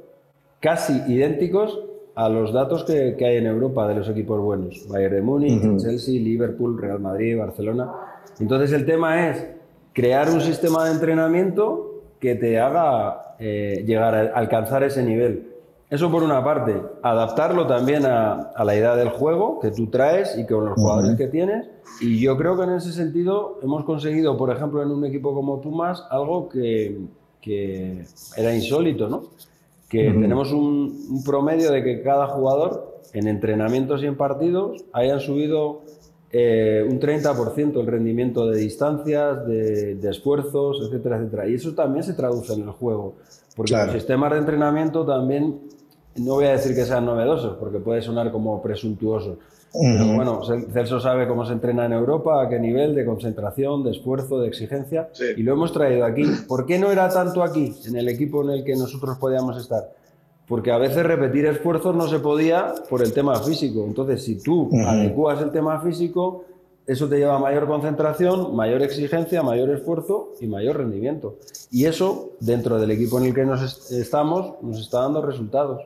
[0.61, 1.81] casi idénticos
[2.15, 4.87] a los datos que, hay en Europa de los equipos buenos.
[4.89, 7.91] Bayern de Múnich, Chelsea, Liverpool, Real Madrid, Barcelona.
[8.41, 9.47] Entonces el tema es
[9.93, 15.49] crear un sistema de entrenamiento que te haga eh, llegar a alcanzar ese nivel.
[15.91, 20.47] Eso por una parte, adaptarlo también a, la idea del juego que tú traes y
[20.47, 21.69] con los jugadores que tienes.
[22.01, 25.61] Y yo creo que en ese sentido hemos conseguido, por ejemplo, en un equipo como
[25.61, 26.99] Tumas, algo que,
[27.43, 28.07] que
[28.39, 29.25] era insólito, ¿no?
[29.93, 35.83] que tenemos un, promedio de que cada jugador en entrenamientos y en partidos hayan subido
[36.33, 41.49] eh, un 30% el rendimiento de distancias, de, esfuerzos, etcétera, etcétera.
[41.49, 43.17] Y eso también se traduce en el juego,
[43.55, 45.61] porque los sistemas de entrenamiento también,
[46.17, 49.39] no voy a decir que sean novedosos, porque puede sonar como presuntuosos,
[49.73, 50.41] pero bueno,
[50.73, 54.49] Celso sabe cómo se entrena en Europa, a qué nivel de concentración, de esfuerzo, de
[54.49, 56.25] exigencia, y lo hemos traído aquí.
[56.47, 59.91] ¿Por qué no era tanto aquí, en el equipo en el que nosotros podíamos estar?
[60.47, 63.85] Porque a veces repetir esfuerzos no se podía por el tema físico.
[63.87, 66.45] Entonces, si tú adecuas el tema físico,
[66.87, 71.39] eso te lleva a mayor concentración, mayor exigencia, mayor esfuerzo y mayor rendimiento.
[71.71, 75.81] Y eso, dentro del equipo en el que nos estamos, nos está dando resultados.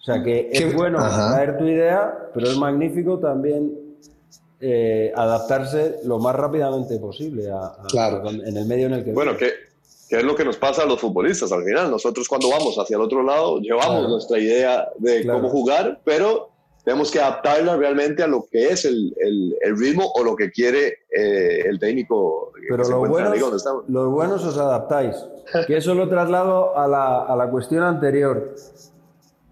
[0.00, 3.72] O sea que es bueno traer tu idea, pero es magnífico también
[4.60, 7.76] eh, adaptarse lo más rápidamente posible a,
[8.24, 9.12] en el medio en el que...
[9.12, 9.50] Bueno, que,
[10.10, 11.90] es lo que nos pasa a los futbolistas al final.
[11.90, 16.50] Nosotros cuando vamos hacia el otro lado llevamos nuestra idea de cómo jugar, pero
[16.84, 20.98] tenemos que adaptarla realmente a lo que es el, el, ritmo o lo que quiere
[21.14, 22.52] eh, el técnico.
[22.68, 25.16] Pero los buenos, los buenos os adaptáis.
[25.66, 28.54] Que eso lo traslado a la, a la cuestión anterior.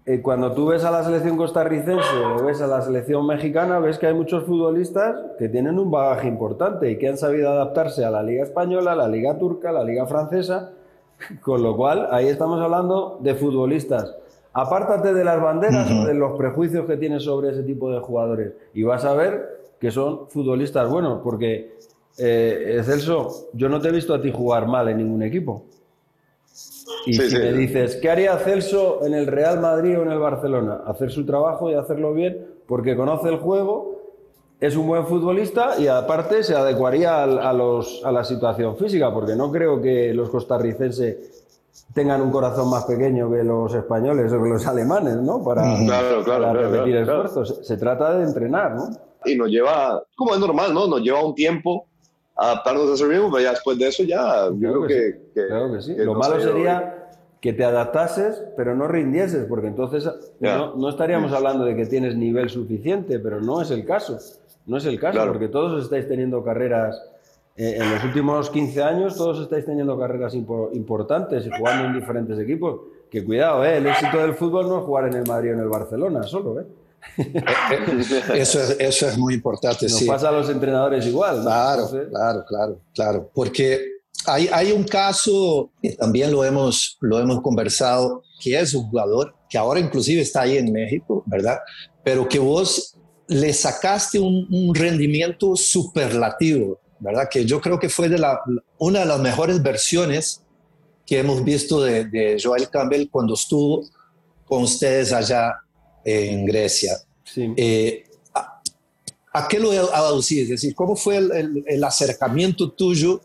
[0.09, 3.99] Eh, cuando tú ves a la selección costarricense o ves a la selección mexicana, ves
[3.99, 8.09] que hay muchos futbolistas que tienen un bagaje importante y que han sabido adaptarse a
[8.09, 10.71] la liga española, a la liga turca, a la liga francesa,
[11.43, 14.15] con lo cual ahí estamos hablando de futbolistas.
[14.51, 18.53] Apártate de las banderas o de los prejuicios que tienes sobre ese tipo de jugadores
[18.73, 21.75] y vas a ver que son futbolistas buenos, porque
[22.17, 25.65] eh, Celso, yo no te he visto a ti jugar mal en ningún equipo.
[27.05, 30.81] Y si me dices, ¿qué haría Celso en el Real Madrid o en el Barcelona?
[30.85, 33.99] Hacer su trabajo y hacerlo bien porque conoce el juego,
[34.59, 39.35] es un buen futbolista y aparte se adecuaría a, los, a la situación física, porque
[39.35, 41.47] no creo que los costarricenses
[41.93, 45.43] tengan un corazón más pequeño que los españoles o que los alemanes, ¿no?
[45.43, 45.63] Para,
[46.53, 47.59] repetir esfuerzos.
[47.63, 48.89] Se trata de entrenar, ¿no?
[49.25, 50.87] Y nos lleva, como es normal, ¿no?
[50.87, 51.88] Nos lleva un tiempo
[52.39, 55.19] adaptarnos a ese ritmo, pero ya después de eso ya creo, que,
[55.81, 55.95] sí.
[55.97, 56.99] Lo malo sería
[57.41, 62.49] que te adaptases, pero no rindieses, porque entonces no, estaríamos hablando de que tienes nivel
[62.49, 64.17] suficiente, pero no es el caso.
[64.65, 67.01] No es el caso, porque todos estáis teniendo carreras,
[67.55, 72.37] eh, en los últimos 15 años, todos estáis teniendo carreras importantes y jugando en diferentes
[72.39, 72.81] equipos.
[73.09, 75.59] Que cuidado, eh, el éxito del fútbol no es jugar en el Madrid o en
[75.61, 76.65] el Barcelona solo, ¿eh?
[78.33, 79.87] eso, es, eso es muy importante.
[79.87, 81.41] Nos pasa a los entrenadores igual.
[81.41, 83.31] Claro, claro, claro, claro.
[83.33, 88.89] Porque hay, hay un caso que también lo hemos, lo hemos conversado, que es un
[88.89, 91.59] jugador que ahora inclusive está ahí en México, ¿verdad?
[92.03, 92.95] Pero que vos
[93.27, 97.27] le sacaste un, rendimiento superlativo, ¿verdad?
[97.29, 98.39] Que yo creo que fue de la,
[98.77, 100.43] una de las mejores versiones
[101.05, 103.83] que hemos visto de, de Joel Campbell cuando estuvo
[104.45, 105.55] con ustedes allá
[106.09, 106.97] en Grecia.
[107.35, 108.03] Eh,
[109.33, 110.43] ¿a, qué lo aducís?
[110.43, 113.21] Es decir, ¿cómo fue el, acercamiento tuyo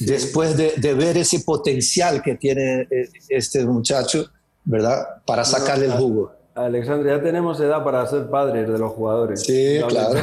[0.00, 4.28] después de, ver ese potencial que tiene eh, este muchacho,
[4.64, 5.22] ¿verdad?
[5.24, 6.32] Para sacarle el jugo.
[6.56, 9.42] Alexandre, ya tenemos edad para ser padres de los jugadores.
[9.42, 10.18] Sí, claro.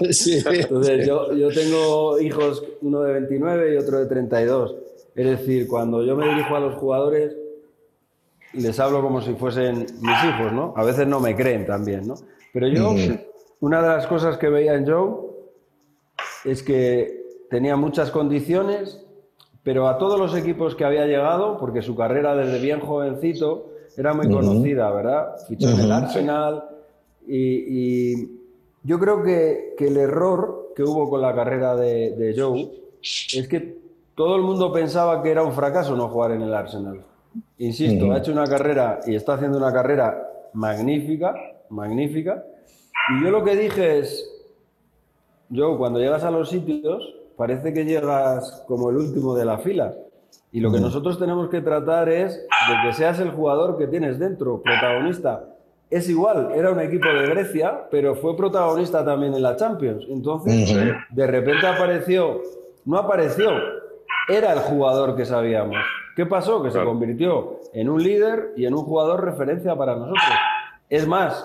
[0.00, 4.76] Entonces, yo, yo, tengo hijos, uno de 29 y otro de 32.
[5.16, 7.32] Es decir, cuando yo me dirijo a los jugadores,
[8.52, 10.74] les hablo como si fuesen mis hijos, ¿no?
[10.76, 12.14] A veces no me creen también, ¿no?
[12.52, 12.94] Pero yo,
[13.60, 15.30] una de las cosas que veía en Joe
[16.44, 19.04] es que tenía muchas condiciones,
[19.62, 24.14] pero a todos los equipos que había llegado, porque su carrera desde bien jovencito era
[24.14, 25.36] muy conocida, ¿verdad?
[25.48, 26.64] Fichó en el Arsenal
[27.26, 28.40] y,
[28.82, 32.70] yo creo que, el error que hubo con la carrera de, de Joe
[33.02, 33.78] es que
[34.14, 37.04] todo el mundo pensaba que era un fracaso no jugar en el Arsenal.
[37.58, 41.34] Insisto, ha hecho una carrera y está haciendo una carrera magnífica,
[41.68, 42.44] magnífica.
[43.14, 44.28] Y yo lo que dije es,
[45.48, 49.94] yo cuando llegas a los sitios, parece que llegas como el último de la fila.
[50.52, 54.18] Y lo que nosotros tenemos que tratar es de que seas el jugador que tienes
[54.18, 55.44] dentro, protagonista.
[55.88, 60.04] Es igual, era un equipo de Grecia, pero fue protagonista también en la Champions.
[60.08, 60.72] Entonces,
[61.10, 62.40] de repente apareció,
[62.84, 63.50] no apareció,
[64.30, 65.76] era el jugador que sabíamos.
[66.16, 66.62] ¿Qué pasó?
[66.62, 70.24] Que se convirtió en un líder y en un jugador referencia para nosotros.
[70.88, 71.44] Es más,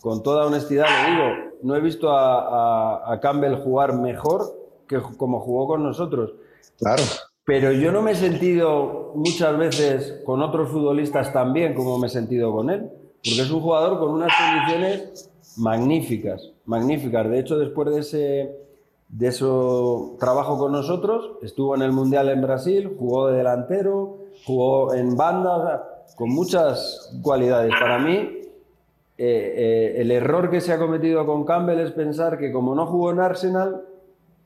[0.00, 4.42] con toda honestidad le digo, no he visto a, Campbell jugar mejor
[4.88, 6.34] que como jugó con nosotros.
[6.78, 7.02] Claro.
[7.44, 12.06] Pero yo no me he sentido muchas veces con otros futbolistas tan bien como me
[12.06, 17.28] he sentido con él, porque es un jugador con unas condiciones magníficas, magníficas.
[17.28, 18.56] De hecho, después de ese,
[19.12, 24.94] de eso trabajo con nosotros, estuvo en el Mundial en Brasil, jugó de delantero, jugó
[24.94, 27.72] en banda, con muchas cualidades.
[27.78, 28.42] Para mí, eh,
[29.18, 33.10] eh, el error que se ha cometido con Campbell es pensar que como no jugó
[33.10, 33.82] en Arsenal,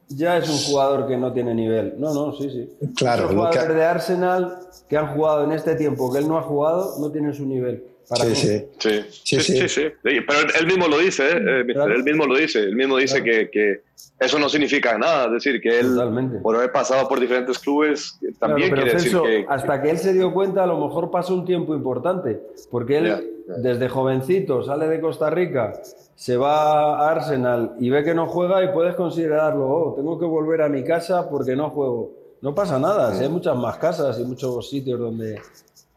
[0.09, 1.95] ya es un jugador que no tiene nivel.
[1.99, 2.89] No, no, sí, sí.
[2.97, 3.25] Claro.
[3.25, 6.99] Los jugadores de Arsenal que han jugado en este tiempo que él no ha jugado
[7.01, 7.87] no tienen su nivel.
[8.15, 8.65] Sí, sí.
[8.79, 9.83] Sí, sí, sí, sí.
[10.03, 11.37] Pero él mismo lo dice, ¿eh?
[11.37, 13.81] eh él mismo lo dice, él mismo dice que, que,
[14.21, 15.99] eso no significa nada, es decir, que él,
[16.43, 19.45] por haber pasado por diferentes clubes, también quiere decir que...
[19.49, 22.41] Hasta que él se dio cuenta, a lo mejor pasó un tiempo importante,
[22.71, 25.73] porque él desde jovencito sale de Costa Rica,
[26.15, 30.25] se va a Arsenal y ve que no juega y puedes considerarlo, oh, tengo que
[30.25, 32.13] volver a mi casa porque no juego.
[32.41, 35.41] No pasa nada, hay muchas más casas y muchos sitios donde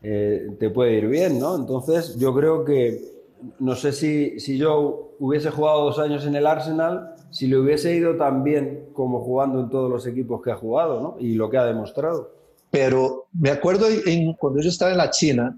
[0.02, 1.56] eh, te puede ir bien, ¿no?
[1.56, 3.14] Entonces, yo creo que,
[3.60, 7.96] no sé si, si yo hubiese jugado dos años en el Arsenal, si le hubiese
[7.96, 11.16] ido tan bien como jugando en todos los equipos que ha jugado, ¿no?
[11.20, 12.32] Y lo que ha demostrado.
[12.72, 15.58] Pero me acuerdo en, cuando yo estaba en la China,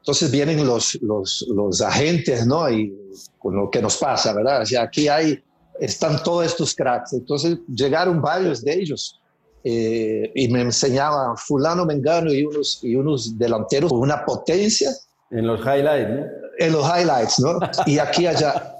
[0.00, 2.70] entonces vienen los, los, los, agentes, ¿no?
[2.70, 2.94] Y
[3.38, 4.62] con lo que nos pasa, ¿verdad?
[4.62, 5.42] O sea, aquí hay,
[5.80, 7.12] están todos estos cracks.
[7.12, 9.20] Entonces llegaron varios de ellos
[9.70, 14.90] eh, y me enseñaba fulano, mengano y unos, y unos delanteros con una potencia.
[15.30, 16.24] En los highlights, ¿no?
[16.58, 17.58] En los highlights, ¿no?
[17.84, 18.78] Y aquí allá.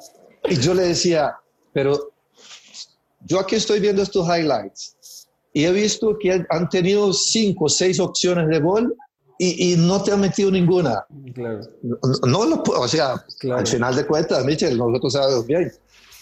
[0.49, 1.37] Y yo le decía,
[1.75, 2.15] pero
[3.27, 8.01] yo aquí estoy viendo estos highlights y he visto que han tenido cinco o seis
[8.01, 8.97] opciones de gol
[9.39, 11.05] y, y, no te han metido ninguna.
[11.35, 11.61] Claro.
[12.27, 13.23] No, no o sea,
[13.55, 15.71] al final de cuentas, Michel, nosotros sabemos bien,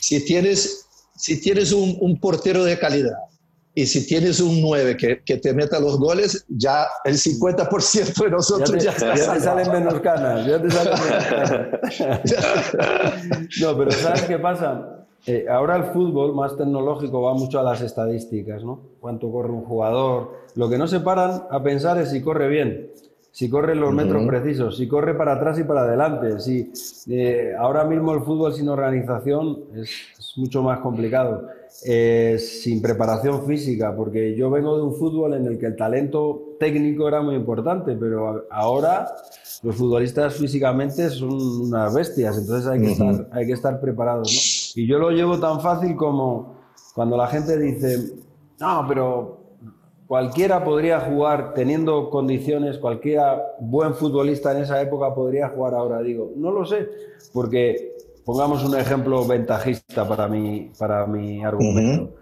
[0.00, 3.16] si tienes, si tienes un, un portero de calidad,
[3.79, 8.31] y si tienes un 9 que, que, te meta los goles, ya el 50% de
[8.31, 10.47] nosotros ya, te, ya, te salen menos canas.
[10.47, 10.95] Ya te salen
[13.61, 15.05] no, pero ¿sabes qué pasa?
[15.27, 18.81] Eh, ahora el fútbol más tecnológico va mucho a las estadísticas, ¿no?
[18.99, 20.33] Cuánto corre un jugador.
[20.55, 22.93] Lo que no se paran a pensar es si corre bien
[23.37, 26.40] si corre los metros precisos, si corre para atrás y para adelante.
[26.40, 26.72] Si,
[27.07, 29.90] eh, ahora mismo el fútbol sin organización es,
[30.37, 31.46] mucho más complicado,
[31.85, 36.57] eh, sin preparación física, porque yo vengo de un fútbol en el que el talento
[36.59, 39.07] técnico era muy importante, pero ahora
[39.62, 41.35] los futbolistas físicamente son
[41.66, 44.72] unas bestias, entonces hay que, estar, hay que estar preparados.
[44.75, 46.57] Y yo lo llevo tan fácil como
[46.94, 48.14] cuando la gente dice,
[48.59, 49.46] no, pero
[50.07, 56.03] cualquiera podría jugar teniendo condiciones, cualquiera buen futbolista en esa época podría jugar ahora.
[56.03, 56.88] Digo, no lo sé,
[57.33, 62.14] porque pongamos un ejemplo ventajista para mi, para mi argumento.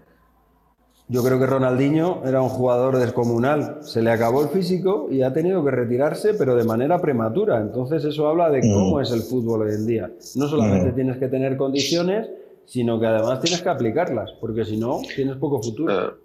[1.07, 3.77] Yo creo que Ronaldinho era un jugador descomunal.
[3.81, 7.61] Se le acabó el físico y ha tenido que retirarse, pero de manera prematura.
[7.61, 10.11] Entonces eso habla de cómo es el fútbol hoy en día.
[10.35, 12.27] No solamente tienes que tener condiciones,
[12.65, 16.24] sino que además tienes que aplicarlas, porque si no, tienes poco futuro.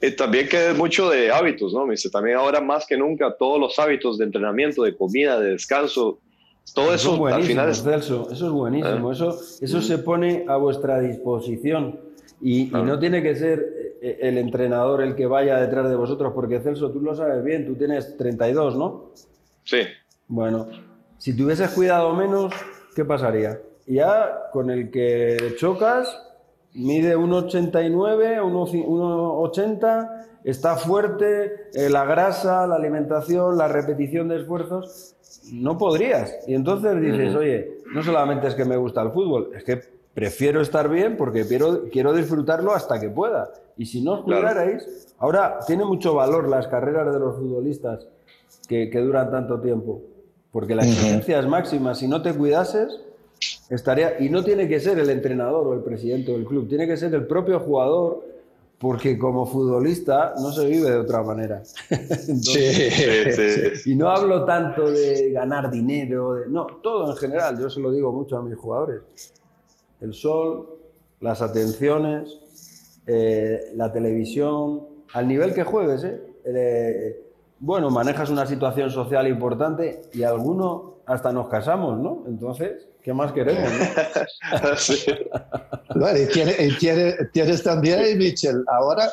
[0.00, 1.86] Y también que es mucho de hábitos, ¿no?
[2.12, 6.20] También ahora más que nunca todos los hábitos de entrenamiento, de comida, de descanso,
[6.74, 7.84] todo eso, al final es...
[7.84, 9.08] eso es buenísimo.
[9.08, 9.12] Ah.
[9.12, 11.98] Eso, eso se pone a vuestra disposición
[12.40, 12.82] y, ah.
[12.82, 16.90] no tiene que ser eh, el entrenador el que vaya detrás de vosotros, porque Celso,
[16.90, 19.12] tú lo sabes bien, tú tienes 32, ¿no?
[19.64, 19.80] Sí.
[20.28, 20.68] Bueno,
[21.16, 22.52] si te hubieses cuidado menos,
[22.94, 23.60] ¿qué pasaría?
[23.86, 26.20] Ya con el que chocas,
[26.78, 35.16] mide 1,89, 1,80, está fuerte, eh, la grasa, la alimentación, la repetición de esfuerzos,
[35.52, 36.36] no podrías.
[36.46, 39.80] Y entonces dices, oye, no solamente es que me gusta el fútbol, es que
[40.14, 43.50] prefiero estar bien porque quiero, quiero disfrutarlo hasta que pueda.
[43.76, 48.08] Y si no os cuidarais, ahora tiene mucho valor las carreras de los futbolistas
[48.68, 50.02] que, que duran tanto tiempo,
[50.50, 51.94] porque la exigencia es máxima.
[51.94, 53.00] Si no te cuidases,
[53.70, 56.96] estaría, y no tiene que ser el entrenador o el presidente del club, tiene que
[56.96, 58.24] ser el propio jugador,
[58.78, 61.62] porque como futbolista no se vive de otra manera.
[62.04, 67.68] sí, sí, Y no hablo tanto de ganar dinero, de, no, todo en general, yo
[67.68, 69.02] se lo digo mucho a mis jugadores.
[70.00, 70.78] El sol,
[71.20, 72.38] las atenciones,
[73.06, 76.20] eh, la televisión, al nivel que juegues, ¿eh?
[76.44, 77.24] eh,
[77.60, 82.24] bueno, manejas una situación social importante y alguno hasta nos casamos, ¿no?
[82.28, 83.70] Entonces, ¿Qué más queremos?
[86.14, 86.76] y
[87.32, 89.10] tienes, también, Michel, ahora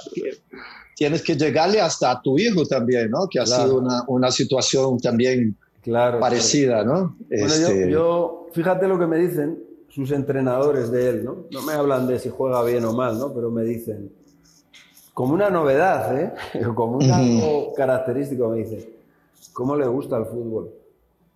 [0.97, 3.29] tienes que llegarle hasta a tu hijo también, ¿no?
[3.29, 7.15] Que ha sido una, una, situación también claro, parecida, ¿no?
[7.29, 11.45] Bueno, este yo, fíjate lo que me dicen sus entrenadores de él, ¿no?
[11.51, 13.33] No me hablan de si juega bien o mal, ¿no?
[13.33, 14.11] Pero me dicen,
[15.13, 16.33] como una novedad, ¿eh?
[16.75, 18.89] Como un algo característico, me dicen,
[19.53, 20.84] ¿cómo le gusta el fútbol?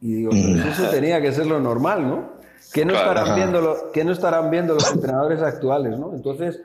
[0.02, 2.40] Y digo, pues eso tenía que ser lo normal, ¿no?
[2.74, 5.98] ¿Qué no, estarán viendo no estarán viendo los entrenadores actuales?
[5.98, 6.14] ¿no?
[6.14, 6.62] Entonces,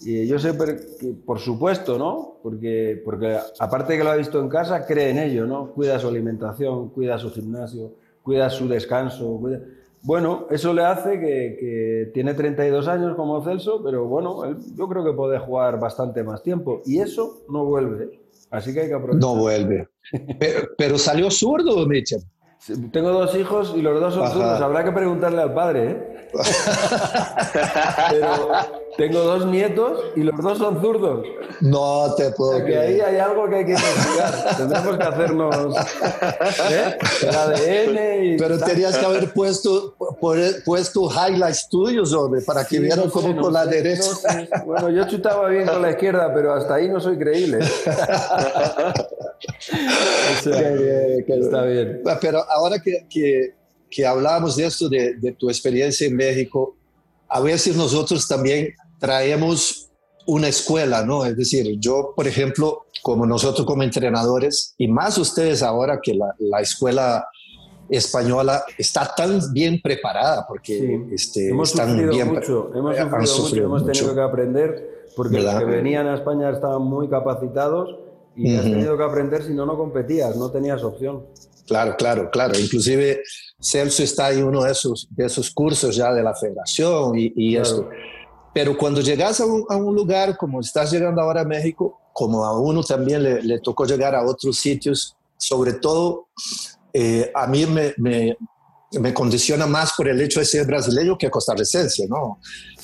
[0.00, 2.36] yo sé, que, por supuesto, ¿no?
[2.42, 5.72] Porque, porque aparte de que lo ha visto en casa, cree en ello, ¿no?
[5.72, 9.40] Cuida su alimentación, cuida su gimnasio, cuida su descanso.
[10.02, 15.12] Bueno, eso le hace que, tiene 32 años como Celso, pero bueno, yo creo que
[15.12, 16.82] puede jugar bastante más tiempo.
[16.86, 18.20] Y eso no vuelve.
[18.50, 19.20] Así que hay que aprovechar.
[19.20, 19.88] No vuelve.
[20.78, 22.22] pero, salió zurdo, Mitchell.
[22.92, 24.60] Tengo dos hijos y los dos son zurdos.
[24.60, 26.28] Habrá que preguntarle al padre, ¿eh?
[28.10, 28.48] Pero
[28.98, 31.24] tengo dos nietos y los dos son zurdos.
[31.60, 34.56] No te puedo que ahí hay algo que hay que investigar.
[34.56, 35.76] Tendremos que hacernos
[36.68, 36.98] ¿eh?
[37.22, 38.36] el ADN y...
[38.36, 39.94] Pero tenías que haber puesto,
[40.64, 44.48] puesto highlights tuyos, hombre, para que vieran cómo con la derecha.
[44.66, 47.60] bueno, yo chutaba bien con la izquierda, pero hasta ahí no soy creíble.
[50.44, 52.02] está bien.
[52.20, 53.54] Pero ahora que, que,
[53.88, 56.74] que hablábamos de esto, de, de tu experiencia en México,
[57.28, 59.90] a veces nosotros también traemos
[60.26, 61.24] una escuela, ¿no?
[61.24, 66.34] Es decir, yo, por ejemplo, como nosotros como entrenadores, y más ustedes ahora que la,
[66.38, 67.26] la escuela
[67.88, 73.82] española está tan bien preparada porque este, hemos están sufrido bien mucho, hemos sufrido, mucho,
[73.82, 77.96] hemos tenido que aprender porque los que venían a España estaban muy capacitados
[78.36, 81.24] y has tenido que aprender si no, no competías, no tenías opción.
[81.66, 82.58] Claro, claro, claro.
[82.58, 83.22] Inclusive
[83.60, 87.56] Celso está en uno de esos, de esos cursos ya de la federación y, y
[87.56, 87.88] eso.
[88.54, 92.44] Pero cuando llegas a un, a un, lugar como estás llegando ahora a México, como
[92.44, 96.28] a uno también le, le tocó llegar a otros sitios, sobre todo
[96.92, 98.36] eh, a mí me, me,
[98.92, 102.40] me, condiciona más por el hecho de ser brasileño que costarricense, ¿no?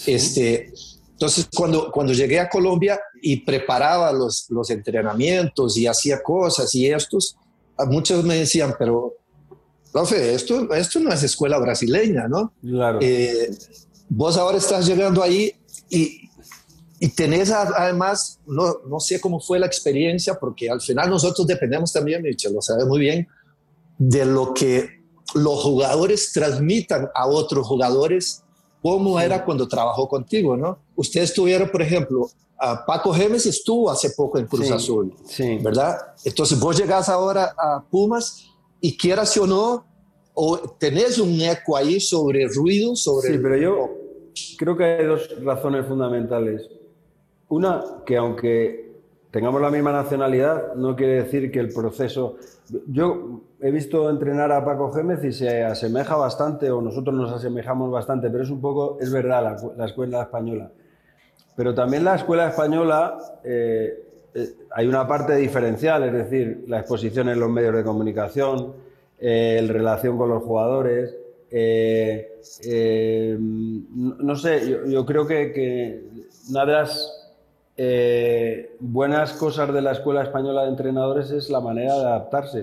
[0.06, 0.72] Este,
[1.12, 6.86] entonces, cuando, cuando llegué a Colombia y preparaba los, los entrenamientos y hacía cosas y
[6.86, 7.36] estos,
[7.88, 9.14] muchos me decían, pero,
[9.92, 12.52] profe, esto, esto no es escuela brasileña, ¿no?
[12.60, 12.98] Claro.
[13.00, 13.50] Eh,
[14.08, 15.52] vos ahora estás llegando ahí
[15.88, 16.30] y,
[17.00, 21.92] y tenés además, no, no, sé cómo fue la experiencia, porque al final nosotros dependemos
[21.92, 23.26] también, Michel, lo sabes muy bien,
[23.98, 25.02] de lo que
[25.34, 28.42] los jugadores transmitan a otros jugadores
[28.82, 29.24] cómo sí.
[29.24, 30.78] era cuando trabajó contigo, ¿no?
[30.94, 32.28] Ustedes tuvieron, por ejemplo,
[32.58, 35.58] a Paco Gemes estuvo hace poco en Cruz sí, Azul, sí.
[35.58, 35.96] ¿verdad?
[36.24, 38.46] Entonces vos llegás ahora a Pumas
[38.80, 39.84] y quieras o no,
[40.34, 43.32] o tenés un eco ahí sobre ruido, sobre...
[43.32, 43.90] Sí, pero yo
[44.58, 46.68] creo que hay dos razones fundamentales.
[47.48, 48.92] Una, que aunque
[49.30, 52.36] tengamos la misma nacionalidad, no quiere decir que el proceso...
[52.86, 57.90] Yo he visto entrenar a Paco Gémez y se asemeja bastante, o nosotros nos asemejamos
[57.90, 60.70] bastante, pero es un poco, es verdad, la, la escuela española.
[61.56, 64.04] Pero también la escuela española eh,
[64.34, 68.74] eh, hay una parte diferencial, es decir, la exposición en los medios de comunicación,
[69.26, 71.16] eh, el relación con los jugadores.
[71.50, 72.28] Eh,
[73.38, 76.04] no, no, sé, yo, yo creo que, que,
[76.50, 77.10] una de las
[78.80, 82.62] buenas cosas de la escuela española de entrenadores es la manera de adaptarse.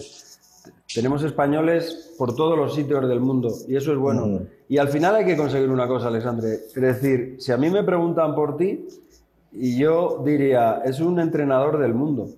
[0.93, 4.27] Tenemos españoles por todos los sitios del mundo y eso es bueno.
[4.27, 4.39] Mm.
[4.69, 6.53] Y al final hay que conseguir una cosa, Alexandre.
[6.53, 8.87] Es decir, si a mí me preguntan por ti,
[9.53, 12.29] y yo diría, es un entrenador del mundo.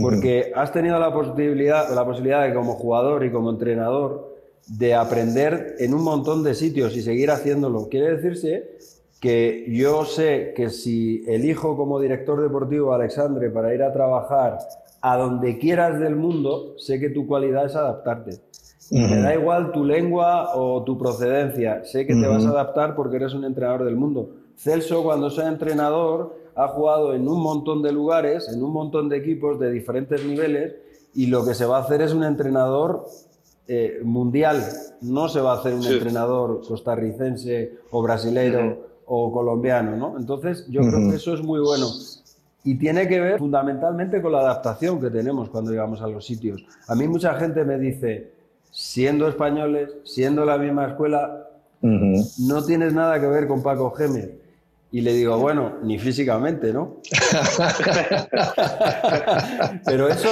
[0.00, 4.34] Porque has tenido la posibilidad, la posibilidad de como jugador y como entrenador
[4.66, 7.88] de aprender en un montón de sitios y seguir haciéndolo.
[7.88, 8.76] Quiere decirse
[9.20, 14.58] que yo sé que si elijo como director deportivo a Alexandre para ir a trabajar
[15.00, 18.32] a donde quieras del mundo, sé que tu cualidad es adaptarte.
[18.90, 19.10] Uh -huh.
[19.10, 22.22] Me da igual tu lengua o tu procedencia, sé que uh -huh.
[22.22, 24.30] te vas a adaptar porque eres un entrenador del mundo.
[24.56, 29.16] Celso, cuando sea entrenador, ha jugado en un montón de lugares, en un montón de
[29.16, 30.74] equipos de diferentes niveles,
[31.14, 33.06] y lo que se va a hacer es un entrenador
[33.66, 34.62] eh, mundial,
[35.00, 35.92] no se va a hacer un sí.
[35.94, 38.78] entrenador costarricense o brasileiro uh -huh.
[39.06, 40.18] o colombiano, ¿no?
[40.18, 41.86] Entonces, yo creo que eso es muy bueno.
[42.62, 46.64] Y tiene que ver fundamentalmente con la adaptación que tenemos cuando llegamos a los sitios.
[46.88, 48.32] A mí mucha gente me dice,
[48.70, 51.48] siendo españoles, siendo la misma escuela,
[51.82, 52.46] uh -huh.
[52.46, 54.43] no tienes nada que ver con Paco Gémez.
[54.94, 57.00] Y le digo, bueno, ni físicamente, ¿no?
[59.84, 60.28] Pero eso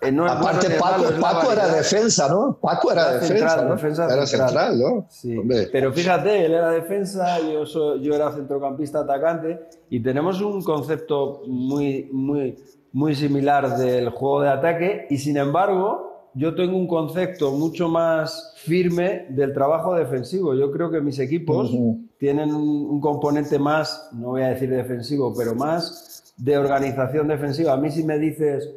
[0.00, 0.78] eh, no Aparte,
[1.20, 2.58] Paco, era defensa, ¿no?
[2.58, 3.74] Paco era, era defensa, central, ¿no?
[3.74, 5.06] defensa Era central, central ¿no?
[5.10, 5.36] Sí.
[5.70, 11.42] Pero fíjate, él era defensa, yo, soy, yo era centrocampista atacante y tenemos un concepto
[11.46, 12.56] muy, muy,
[12.94, 18.54] muy similar del juego de ataque y sin embargo yo tengo un concepto mucho más
[18.56, 20.54] firme del trabajo defensivo.
[20.54, 22.08] Yo creo que mis equipos uh -huh.
[22.22, 27.72] Tienen un, componente más, no voy a decir defensivo, pero más de organización defensiva.
[27.72, 28.70] A mí si me dices,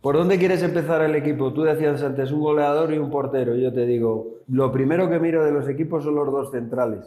[0.00, 1.52] ¿por dónde quieres empezar el equipo?
[1.52, 3.56] Tú decías antes un goleador y un portero.
[3.56, 7.04] Yo te digo, lo primero que miro de los equipos son los dos centrales.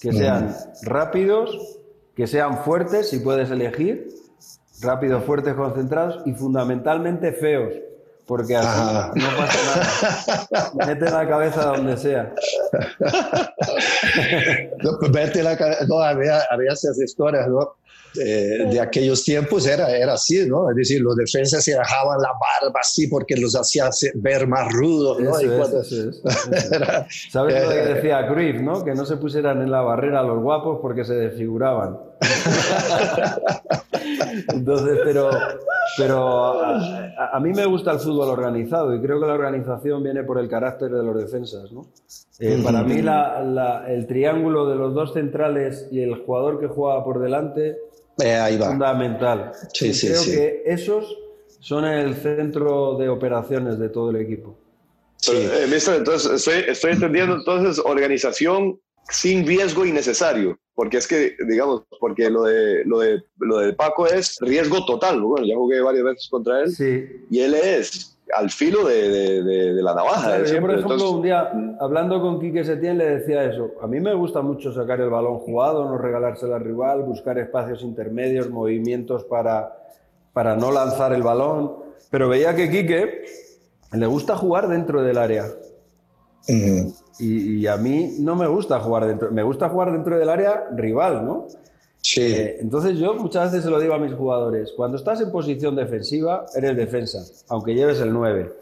[0.00, 1.78] Que sean rápidos,
[2.14, 4.08] que sean fuertes, si puedes elegir,
[4.80, 7.74] rápidos, fuertes, concentrados y fundamentalmente feos
[8.30, 9.10] porque así ah.
[9.12, 10.70] no pasa nada.
[10.86, 12.32] Mete la cabeza donde sea.
[14.84, 15.84] no, pues mete la cabeza.
[15.88, 17.74] No, había, había esas historias, ¿no?
[18.18, 20.68] eh, de aquellos tiempos era, era así, ¿no?
[20.70, 25.20] Es decir, los defensas se dejaban la barba así porque los hacía ver más rudos,
[25.20, 25.34] ¿no?
[27.30, 28.84] ¿Sabes lo que eh, decía Cruyff, no?
[28.84, 31.98] Que no se pusieran en la barrera los guapos porque se desfiguraban.
[34.48, 35.30] Entonces, pero,
[35.96, 40.38] pero a, mí me gusta el fútbol organizado y creo que la organización viene por
[40.38, 41.86] el carácter de los defensas, ¿no?
[42.38, 43.02] Eh, para mí
[43.88, 47.76] el triángulo de los dos centrales y el jugador que juega por delante
[48.22, 49.52] eh, Fundamental.
[49.78, 51.16] creo que esos
[51.60, 54.56] son el centro de operaciones de todo el equipo.
[55.32, 58.80] Eh, entonces estoy, entendiendo entonces organización
[59.10, 64.06] sin riesgo innecesario, porque es que, digamos, porque lo de, lo de, lo de Paco
[64.06, 65.20] es riesgo total.
[65.20, 66.74] Bueno, ya jugué varias veces contra él
[67.30, 70.42] y él es al filo de, de, la navaja.
[70.42, 73.72] yo, por ejemplo, un día, hablando con Quique Setién, le decía eso.
[73.82, 77.82] A mí me gusta mucho sacar el balón jugado, no regalárselo al rival, buscar espacios
[77.82, 79.76] intermedios, movimientos para,
[80.32, 81.74] para no lanzar el balón.
[82.10, 83.24] Pero veía que Quique
[83.92, 85.44] le gusta jugar dentro del área.
[87.20, 89.30] Y, y, a mí no me gusta jugar dentro.
[89.30, 91.46] Me gusta jugar dentro del área rival, ¿no?
[92.02, 92.22] Sí.
[92.22, 95.76] Eh, entonces yo muchas veces se lo digo a mis jugadores, cuando estás en posición
[95.76, 98.52] defensiva, eres defensa, aunque lleves el 9.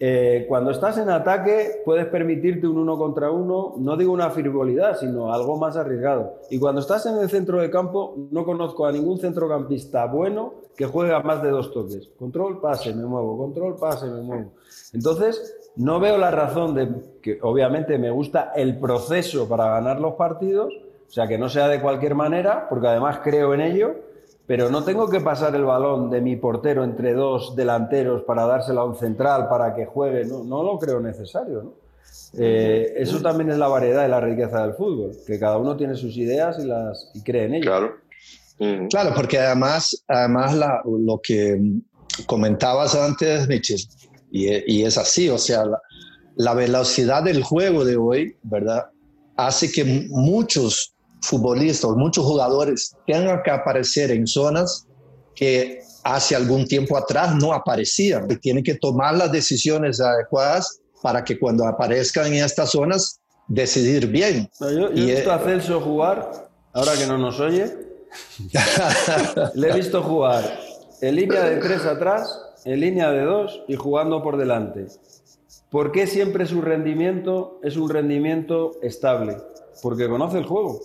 [0.00, 4.96] Eh, cuando estás en ataque, puedes permitirte un uno contra uno, no digo una frivolidad,
[4.96, 6.34] sino algo más arriesgado.
[6.50, 10.86] Y cuando estás en el centro de campo, no conozco a ningún centrocampista bueno que
[10.86, 12.10] juegue a más de dos toques.
[12.16, 14.52] Control, pase, me muevo, control, pase, me muevo.
[14.92, 16.88] Entonces, no veo la razón de
[17.22, 20.74] que obviamente me gusta el proceso para ganar los partidos,
[21.08, 23.94] o sea, que no sea de cualquier manera, porque además creo en ello,
[24.46, 28.80] pero no tengo que pasar el balón de mi portero entre dos delanteros para dárselo
[28.80, 31.62] a un central para que juegue, no, no lo creo necesario.
[31.62, 31.72] ¿no?
[32.36, 35.94] Eh, eso también es la variedad y la riqueza del fútbol, que cada uno tiene
[35.94, 37.70] sus ideas y, las, y cree en ello.
[37.70, 37.94] Claro.
[38.90, 41.60] Claro, porque además, además lo que
[42.26, 43.78] comentabas antes, Michel,
[44.30, 45.80] y, y, es así, o sea, la,
[46.36, 48.86] la velocidad del juego de hoy, ¿verdad?
[49.36, 54.86] Hace que muchos futbolistas, muchos jugadores tengan que aparecer en zonas
[55.34, 58.30] que hace algún tiempo atrás no aparecían.
[58.30, 64.06] Y tienen que tomar las decisiones adecuadas para que cuando aparezcan en estas zonas, decidir
[64.08, 64.48] bien.
[64.60, 67.72] yo, he visto a Celso jugar, ahora que no nos oye,
[69.54, 70.60] le he visto jugar
[71.00, 72.28] en línea de tres atrás,
[72.68, 74.88] en línea de dos y jugando por delante.
[75.70, 79.38] ¿Por qué siempre su rendimiento es un rendimiento estable?
[79.82, 80.78] Porque conoce el juego.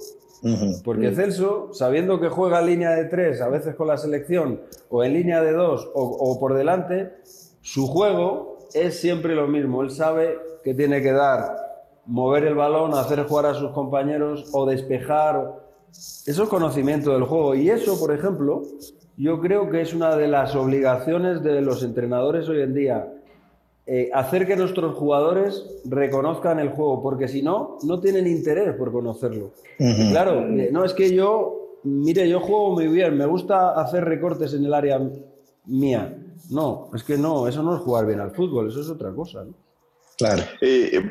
[0.85, 5.03] Porque Celso, sabiendo que juega en línea de tres, a veces con la selección, o
[5.03, 7.13] en línea de dos, o, por delante,
[7.61, 9.81] su juego es siempre lo mismo.
[9.83, 11.53] Él sabe que tiene que dar,
[12.05, 15.61] mover el balón, hacer jugar a sus compañeros o despejar.
[16.25, 17.55] Eso es conocimiento del juego.
[17.55, 18.63] Y eso, por ejemplo,
[19.17, 23.13] yo creo que es una de las obligaciones de los entrenadores hoy en día
[23.85, 28.93] eh, hacer que nuestros jugadores reconozcan el juego, porque si no, no tienen interés por
[28.93, 29.51] conocerlo.
[29.77, 34.53] Claro, eh, no es que yo, mire, yo juego muy bien, me gusta hacer recortes
[34.53, 35.01] en el área
[35.65, 36.17] mía.
[36.49, 39.45] No, es que no, eso no es jugar bien al fútbol, eso es otra cosa.
[40.17, 40.43] Claro.
[40.61, 41.01] Y, eh,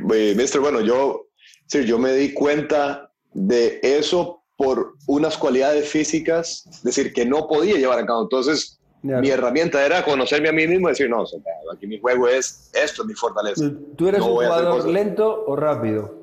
[0.58, 1.26] bueno, yo,
[1.66, 7.48] sí, yo me di cuenta de eso por unas cualidades físicas, es decir, que no
[7.48, 8.22] podía llevar a cabo.
[8.22, 11.24] Entonces, mi herramienta era conocerme a mí mismo y decir, no,
[11.72, 13.70] aquí mi juego es esto, es mi fortaleza.
[13.96, 16.14] ¿Tú eres un jugador lento o rápido?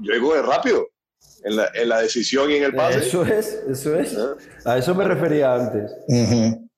[0.00, 0.88] Yo digo de rápido,
[1.44, 2.98] en la, en la, decisión y en el pase.
[2.98, 4.18] Eso es, eso es.
[4.64, 5.92] A eso me refería antes.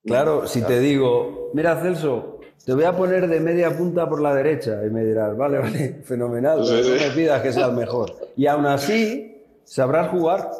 [0.04, 4.34] Claro, si te digo, mira Celso, te voy a poner de media punta por la
[4.34, 8.14] derecha y me dirás, vale, vale, fenomenal, no me pidas que sea el mejor.
[8.36, 10.50] Y aún así, sabrás jugar.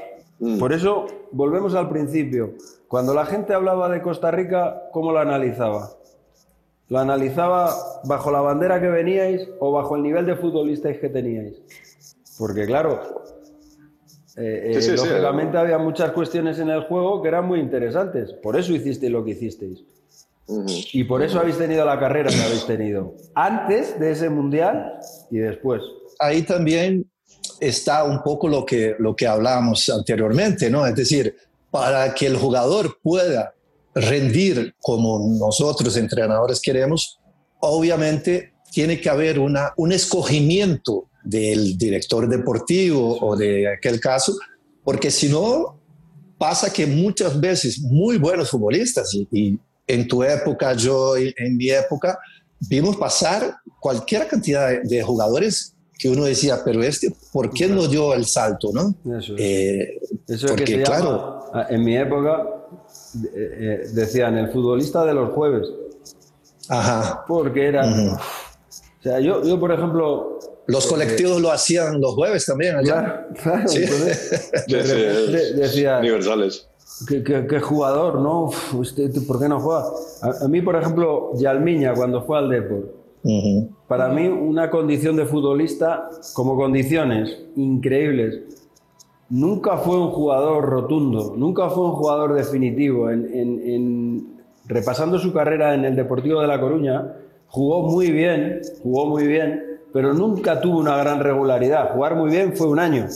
[0.40, 0.58] Mm.
[0.58, 2.54] Por eso, volvemos al principio.
[2.88, 5.90] Cuando la gente hablaba de Costa Rica, ¿cómo lo analizaba?
[6.88, 7.72] ¿Lo analizaba
[8.04, 11.62] bajo la bandera que veníais o bajo el nivel de futbolistas que teníais?
[12.36, 13.22] Porque claro,
[14.36, 18.32] eh, eh, lógicamente había muchas cuestiones en el juego que eran muy interesantes.
[18.32, 19.84] Por eso hicisteis lo que hicisteis.
[20.92, 23.14] Y por eso habéis tenido la carrera que habéis tenido.
[23.34, 24.98] Antes de ese mundial
[25.30, 25.82] y después.
[26.18, 27.09] Ahí también
[27.60, 30.86] está un poco lo que, lo que hablábamos anteriormente, ¿no?
[30.86, 31.34] Es decir,
[31.70, 33.54] para que el jugador pueda
[33.94, 37.20] rendir como nosotros entrenadores queremos,
[37.60, 44.36] obviamente tiene que haber una, un escogimiento del director deportivo o de aquel caso,
[44.82, 45.78] porque si no,
[46.38, 52.16] pasa que muchas veces muy buenos futbolistas, y, en tu época, yo en mi época,
[52.60, 58.14] vimos pasar cualquier cantidad de jugadores que uno decía, pero este, ¿por qué no dio
[58.14, 58.94] el salto, no?
[59.18, 59.40] Eso es.
[59.40, 62.46] Eh, Eso es que porque, se llama- claro, en mi época
[63.34, 65.68] eh, eh, decían el futbolista de los jueves,
[66.68, 67.84] ajá, porque era...
[67.86, 70.38] O sea, yo, yo, por ejemplo...
[70.66, 72.94] los colectivos lo hacían los jueves también allá.
[73.02, 73.82] Claro, claro, Sí.
[73.82, 76.66] entonces, de sí, repente es decía, Universales.
[77.08, 78.44] ¿Qué, qué- qué jugador, ¿no?
[78.44, 79.84] Uf, usted, ¿Por qué no juega?
[80.22, 83.69] A, a mí, por ejemplo, Yalmiña, cuando fue al Depor, Ujú.
[83.90, 88.38] Para mí una condición de futbolista, como condiciones increíbles,
[89.28, 93.10] nunca fue un jugador rotundo, nunca fue un jugador definitivo.
[93.10, 94.30] En, en-
[94.68, 97.16] repasando su carrera en el Deportivo de La Coruña,
[97.48, 101.92] jugó muy bien, jugó muy bien, pero nunca tuvo una gran regularidad.
[101.92, 103.08] Jugar muy bien fue un año.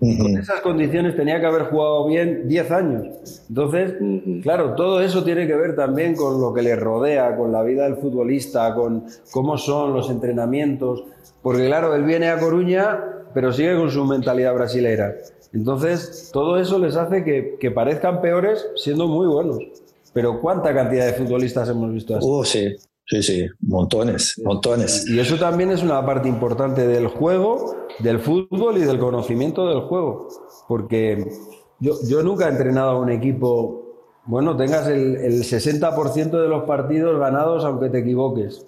[0.00, 3.42] Con esas condiciones tenía que haber jugado bien 10 años.
[3.48, 3.94] Entonces,
[4.42, 7.82] claro, todo eso tiene que ver también con lo que le rodea, con la vida
[7.82, 11.02] del futbolista, con cómo son los entrenamientos.
[11.42, 15.16] Porque claro, él viene a Coruña, pero sigue con su mentalidad brasilera.
[15.52, 19.58] Entonces, todo eso les hace que, que parezcan peores siendo muy buenos.
[20.12, 22.26] Pero ¿cuánta cantidad de futbolistas hemos visto así?
[22.28, 22.76] Oh, sí,
[23.08, 25.08] sí, sí, montones, montones.
[25.08, 29.80] Y eso también es una parte importante del juego, del fútbol y del conocimiento del
[29.80, 30.28] juego.
[30.68, 31.28] Porque
[31.80, 36.64] yo, yo nunca he entrenado a un equipo, bueno, tengas el, el 60% de los
[36.64, 38.64] partidos ganados aunque te equivoques.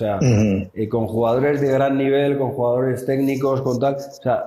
[0.00, 3.96] O sea, eh, con jugadores de gran nivel, con jugadores técnicos, con tal.
[3.96, 4.44] O sea,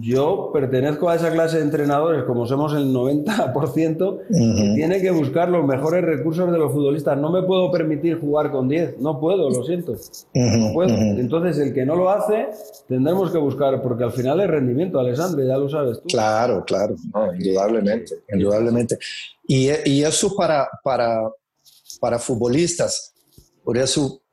[0.00, 5.50] yo pertenezco a esa clase de entrenadores, como somos el 90%, que tiene que buscar
[5.50, 7.18] los mejores recursos de los futbolistas.
[7.18, 9.94] No me puedo permitir jugar con 10, no puedo, lo siento.
[10.32, 10.94] No puedo.
[10.96, 12.48] Entonces, el que no lo hace,
[12.88, 16.08] tendremos que buscar, porque al final es rendimiento, Alessandro, ya lo sabes tú.
[16.08, 18.96] Claro, claro, no, indudablemente, indudablemente.
[19.46, 21.30] Y, y eso para, para,
[22.00, 23.12] para futbolistas,
[23.62, 24.23] por eso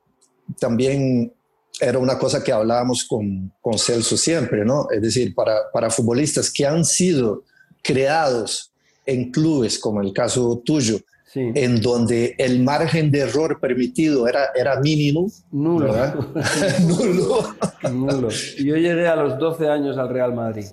[0.58, 1.32] también
[1.80, 4.86] era una cosa que hablábamos con, con Celso siempre, ¿no?
[4.90, 7.44] Es decir, para, para futbolistas que han sido
[7.82, 8.72] creados
[9.06, 10.98] en clubes, como el caso tuyo,
[11.32, 11.50] Sí.
[11.54, 15.94] en donde el margen de error permitido era, era mínimo, Nulo.
[16.86, 17.54] Nulo.
[17.90, 18.28] Nulo.
[18.58, 20.66] Yo llegué a los 12 años al Real Madrid.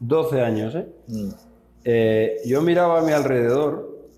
[0.00, 0.86] 12 años, ¿eh?
[1.84, 4.08] Eh, yo miraba a mi alrededor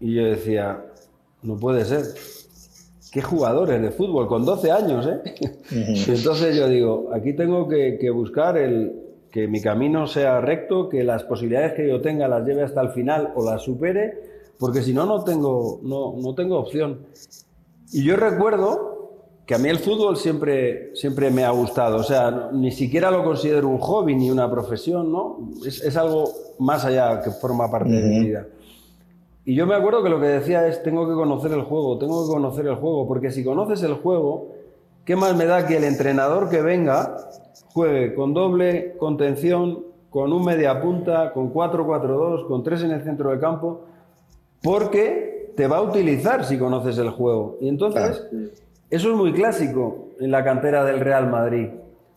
[0.00, 0.84] y yo decía,
[1.42, 2.02] no puede ser.
[3.12, 5.34] ¿Qué jugadores de fútbol con 12 años, eh?
[5.70, 9.02] Y entonces yo digo, aquí tengo que, que buscar el,
[9.32, 12.90] que mi camino sea recto, que las posibilidades que yo tenga las lleve hasta el
[12.90, 14.20] final o las supere,
[14.58, 17.06] porque si no, no tengo, no, no tengo opción.
[17.92, 18.92] Y yo recuerdo
[19.46, 23.24] que a mí el fútbol siempre, siempre me ha gustado, o sea, ni siquiera lo
[23.24, 25.50] considero un hobby ni una profesión, ¿no?
[25.66, 28.46] Es, es algo más allá que forma parte de mi vida.
[29.44, 32.26] Y yo me acuerdo que lo que decía es, tengo que conocer el juego, tengo
[32.26, 34.48] que conocer el juego, porque si conoces el juego,
[35.04, 37.16] ¿qué más me da que el entrenador que venga
[37.72, 43.30] juegue con doble contención, con un media punta, con 4-4-2, con tres en el centro
[43.30, 43.80] del campo?
[44.62, 47.58] Porque te va a utilizar si conoces el juego.
[47.60, 48.22] Y entonces,
[48.90, 51.68] eso es muy clásico en la cantera del Real Madrid,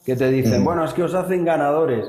[0.05, 2.05] que te dicen, bueno, es que os hacen ganadores.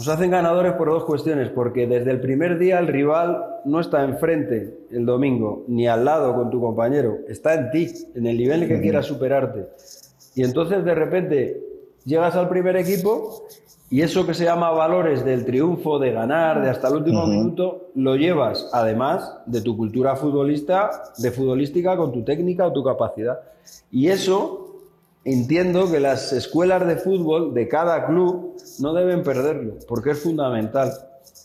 [0.00, 4.02] Os hacen ganadores por dos cuestiones, porque desde el primer día el rival no está
[4.02, 8.66] enfrente el domingo, ni al lado con tu compañero, está en ti, en el nivel
[8.66, 9.66] que quieras superarte.
[10.34, 11.62] Y entonces de repente
[12.06, 13.44] llegas al primer equipo
[13.90, 17.90] y eso que se llama valores del triunfo, de ganar, de hasta el último minuto,
[17.94, 23.38] lo llevas además de tu cultura futbolista, de futbolística con tu técnica o tu capacidad.
[23.90, 24.69] Y eso
[25.24, 30.92] entiendo que las escuelas de fútbol de cada club no deben perderlo, porque es fundamental.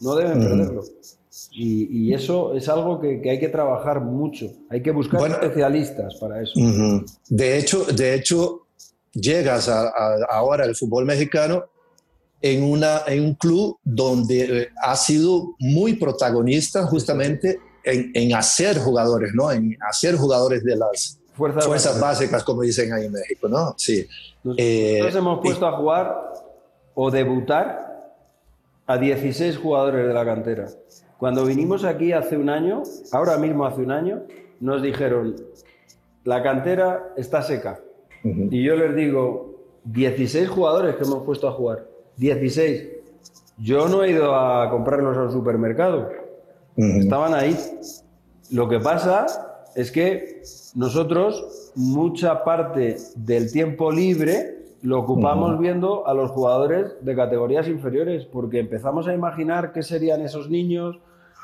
[0.02, 0.84] No deben perderlo.
[1.52, 4.48] Y, y eso es algo que, que hay que trabajar mucho.
[4.70, 6.54] Hay que buscar Bueno, especialistas para eso.
[6.60, 7.06] Ujú.
[7.30, 8.68] De hecho, de hecho,
[9.14, 11.66] llegas a, a- ahora al fútbol mexicano
[12.42, 18.78] en, una, en un club donde eh, ha sido muy protagonista justamente en, en hacer
[18.80, 19.52] jugadores, ¿no?
[19.52, 22.02] En hacer jugadores de las Fuerzas fuerzas básicas.
[22.02, 23.74] básicas, como dicen ahí en México, ¿no?
[23.78, 24.08] Sí.
[24.44, 26.34] Nos, Eh, nosotros hemos puesto a jugar
[26.94, 28.14] o debutar
[28.88, 30.68] a 16 jugadores de la cantera.
[31.18, 34.24] Cuando vinimos aquí hace un año, ahora mismo hace un año,
[34.60, 35.36] nos dijeron,
[36.24, 37.80] la cantera está seca.
[38.24, 41.86] Y yo les digo, 16 jugadores que hemos puesto a jugar.
[42.18, 42.90] 16.
[43.58, 46.10] Yo no he ido a comprarlos al supermercado.
[46.76, 46.88] Ujú.
[47.00, 47.56] Estaban ahí.
[48.52, 49.26] Lo que pasa
[49.76, 50.42] es que
[50.74, 58.26] nosotros mucha parte del tiempo libre lo ocupamos viendo a los jugadores de categorías inferiores,
[58.26, 61.00] porque empezamos a imaginar qué serían esos niños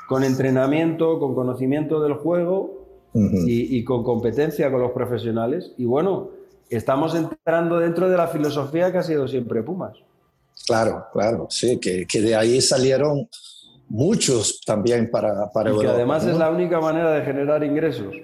[0.08, 5.72] con entrenamiento, con conocimiento del juego y con competencia con los profesionales.
[5.76, 6.30] Y bueno,
[6.70, 9.96] estamos entrando dentro de la filosofía que ha sido siempre Pumas.
[10.66, 13.28] Claro, claro, sí, que, que de ahí salieron
[13.92, 16.32] muchos también para, para y que además ¿no?
[16.32, 18.14] es la única manera de generar ingresos.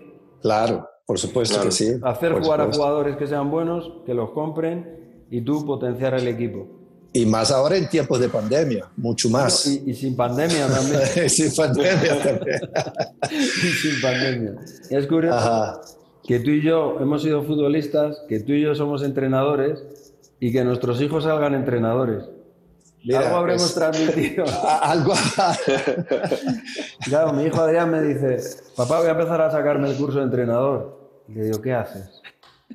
[0.41, 1.69] Claro, por supuesto Claro.
[1.69, 1.93] que sí.
[2.03, 6.67] Hacer jugar a jugadores que sean buenos, que los compren y tú potenciar el equipo.
[7.13, 9.67] Y más ahora en tiempos de pandemia, mucho más.
[9.67, 11.29] Y, y sin pandemia también.
[11.29, 12.61] Sin pandemia también.
[13.31, 14.55] y sin pandemia.
[14.91, 15.81] Es curioso Ajá.
[16.25, 19.83] que tú y yo hemos sido futbolistas, que tú y yo somos entrenadores
[20.41, 22.25] y que nuestros hijos salgan entrenadores.
[23.05, 24.45] Mira, Algo habremos pues- transmitido.
[24.83, 25.13] Algo.
[27.05, 28.39] Claro, mi hijo Adrián me dice,
[28.77, 31.23] papá, voy a empezar a sacarme el curso de entrenador.
[31.29, 32.11] Y le digo, ¿qué haces?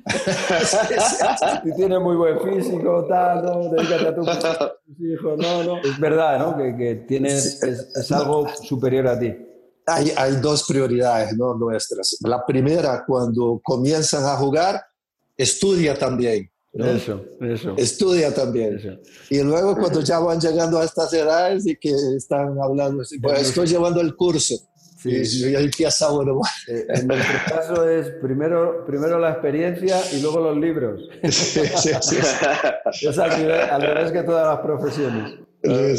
[1.64, 5.78] Y tiene muy buen físico, tal, no, dedícate a tu- tus hijos, no, no.
[5.78, 6.56] Es verdad, ¿no?
[6.56, 9.34] Que, que tienes, es, es algo superior a ti.
[9.86, 11.54] Hay, hay dos prioridades ¿no?
[11.54, 12.16] nuestras.
[12.22, 14.80] La primera, cuando comienzan a jugar,
[15.36, 16.50] estudia también.
[16.74, 16.86] ¿No?
[16.86, 17.74] Eso, eso.
[17.76, 18.78] Estudia también.
[18.78, 18.98] eso.
[19.30, 23.66] Y luego cuando ya van llegando a estas edades y que están hablando, bueno, estoy
[23.66, 24.54] llevando el curso.
[25.04, 25.54] Sí, y, sí.
[25.54, 26.40] empieza uno.
[26.66, 31.00] Eh, En nuestro caso es primero, primero la experiencia y luego los libros.
[31.30, 32.16] Sí, sí, sí.
[33.08, 35.43] Es al revés que todas las profesiones.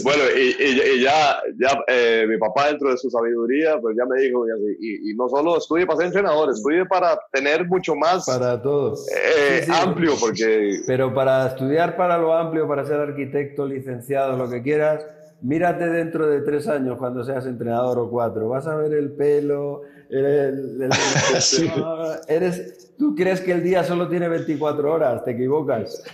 [0.04, 4.06] Bueno, y, y- y ya, ya eh, mi papá dentro de su sabiduría, pues ya
[4.06, 4.46] me dijo,
[4.80, 8.94] y, no solo estudie para ser entrenador, estudie para tener mucho más Para todo.
[8.94, 9.72] eh, Sí, sí.
[9.74, 15.06] amplio, porque Pero para estudiar para lo amplio, para ser arquitecto, licenciado, lo que quieras,
[15.42, 18.48] mírate dentro de tres años cuando seas entrenador o cuatro.
[18.50, 20.92] Vas a ver el pelo, el, el- el-
[21.42, 21.70] Sí.
[21.76, 26.04] no, eres, tú crees que el día solo tiene 24 horas, te equivocas.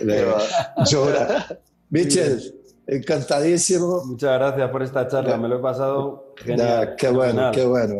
[1.90, 2.40] Michel,
[2.86, 4.04] encantadísimo.
[4.04, 6.88] Muchas gracias por esta charla, me lo he pasado genial.
[6.90, 7.94] Ya, qué bueno, qué bueno.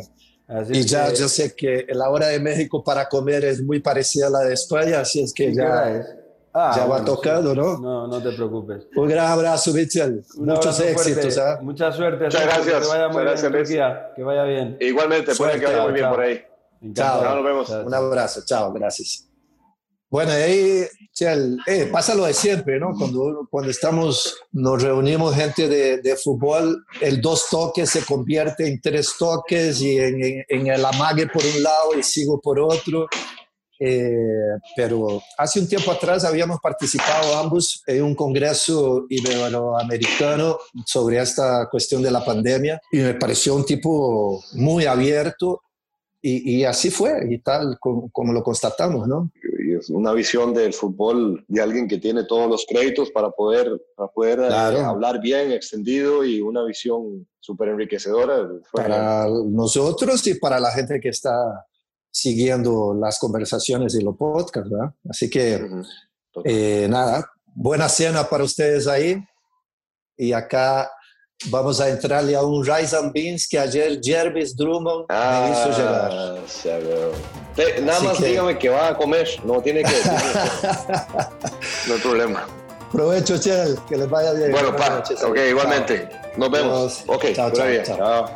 [0.48, 3.80] Así Y ya que- yo sé que la hora de México para comer es muy
[3.80, 6.06] parecida a la de España, así es que ¿qué hora ya, es?
[6.54, 7.56] Ah, ya va bueno, tocando, sí.
[7.56, 7.78] ¿no?
[7.78, 8.82] No, no te preocupes.
[8.94, 10.22] Un gran abrazo, Michel.
[10.36, 11.38] Un Muchos abrazo éxitos.
[11.38, 11.58] ¿ah?
[11.62, 12.24] Mucha suerte.
[12.24, 12.82] Muchas gracias.
[12.82, 13.62] Que vaya muy Muchas bien, gracias, Luis.
[13.68, 14.12] Turquía.
[14.14, 14.76] Que vaya bien.
[14.80, 16.14] igualmente, puede que vaya muy bien chao.
[16.14, 16.40] por ahí.
[16.82, 17.22] Encantado.
[17.22, 17.68] Chao, nos vemos.
[17.68, 18.04] Chao, Un chao.
[18.04, 19.31] abrazo, chao, gracias.
[20.12, 20.84] Bueno, ahí,
[21.66, 22.92] eh, pasa lo de siempre, ¿no?
[22.98, 28.78] Cuando, cuando estamos, nos reunimos gente de, de fútbol, el dos toques se convierte en
[28.78, 33.06] tres toques y en, en- en el amague por un lado y sigo por otro.
[33.80, 34.14] Eh,
[34.76, 42.02] pero hace un tiempo atrás habíamos participado ambos en un congreso iberoamericano sobre esta cuestión
[42.02, 45.62] de la pandemia y me pareció un tipo muy abierto
[46.24, 49.30] y, y así fue y tal como, como lo constatamos, ¿no?
[49.58, 53.68] Y es una visión del fútbol de alguien que tiene todos los créditos para poder,
[53.96, 54.78] para poder eh, Claro.
[54.86, 58.48] hablar bien, extendido y una visión súper enriquecedora.
[58.72, 61.66] Para nosotros y para la gente que está
[62.10, 64.94] siguiendo las conversaciones y los podcasts, ¿verdad?
[65.08, 65.82] Así que Ujú.
[66.32, 66.52] Total.
[66.52, 69.22] Eh, nada, buena cena para ustedes ahí.
[70.16, 70.90] Y acá
[71.50, 76.10] vamos a entrarle a un Rice and Beans que ayer Jervis Drummond me hizo llegar.
[76.12, 76.34] Ah.
[77.56, 80.12] Te- nada Así más que- dígame que va a comer, no tiene que decir.
[81.88, 82.46] no hay problema.
[82.92, 84.52] Provecho, Chel, que les vaya bien.
[84.52, 85.22] Bueno, pa, noches.
[85.22, 86.08] ok, igualmente.
[86.36, 87.00] Nos vemos.
[87.00, 87.04] Adiós.
[87.06, 87.50] Ok, chao.
[87.50, 88.26] Chao.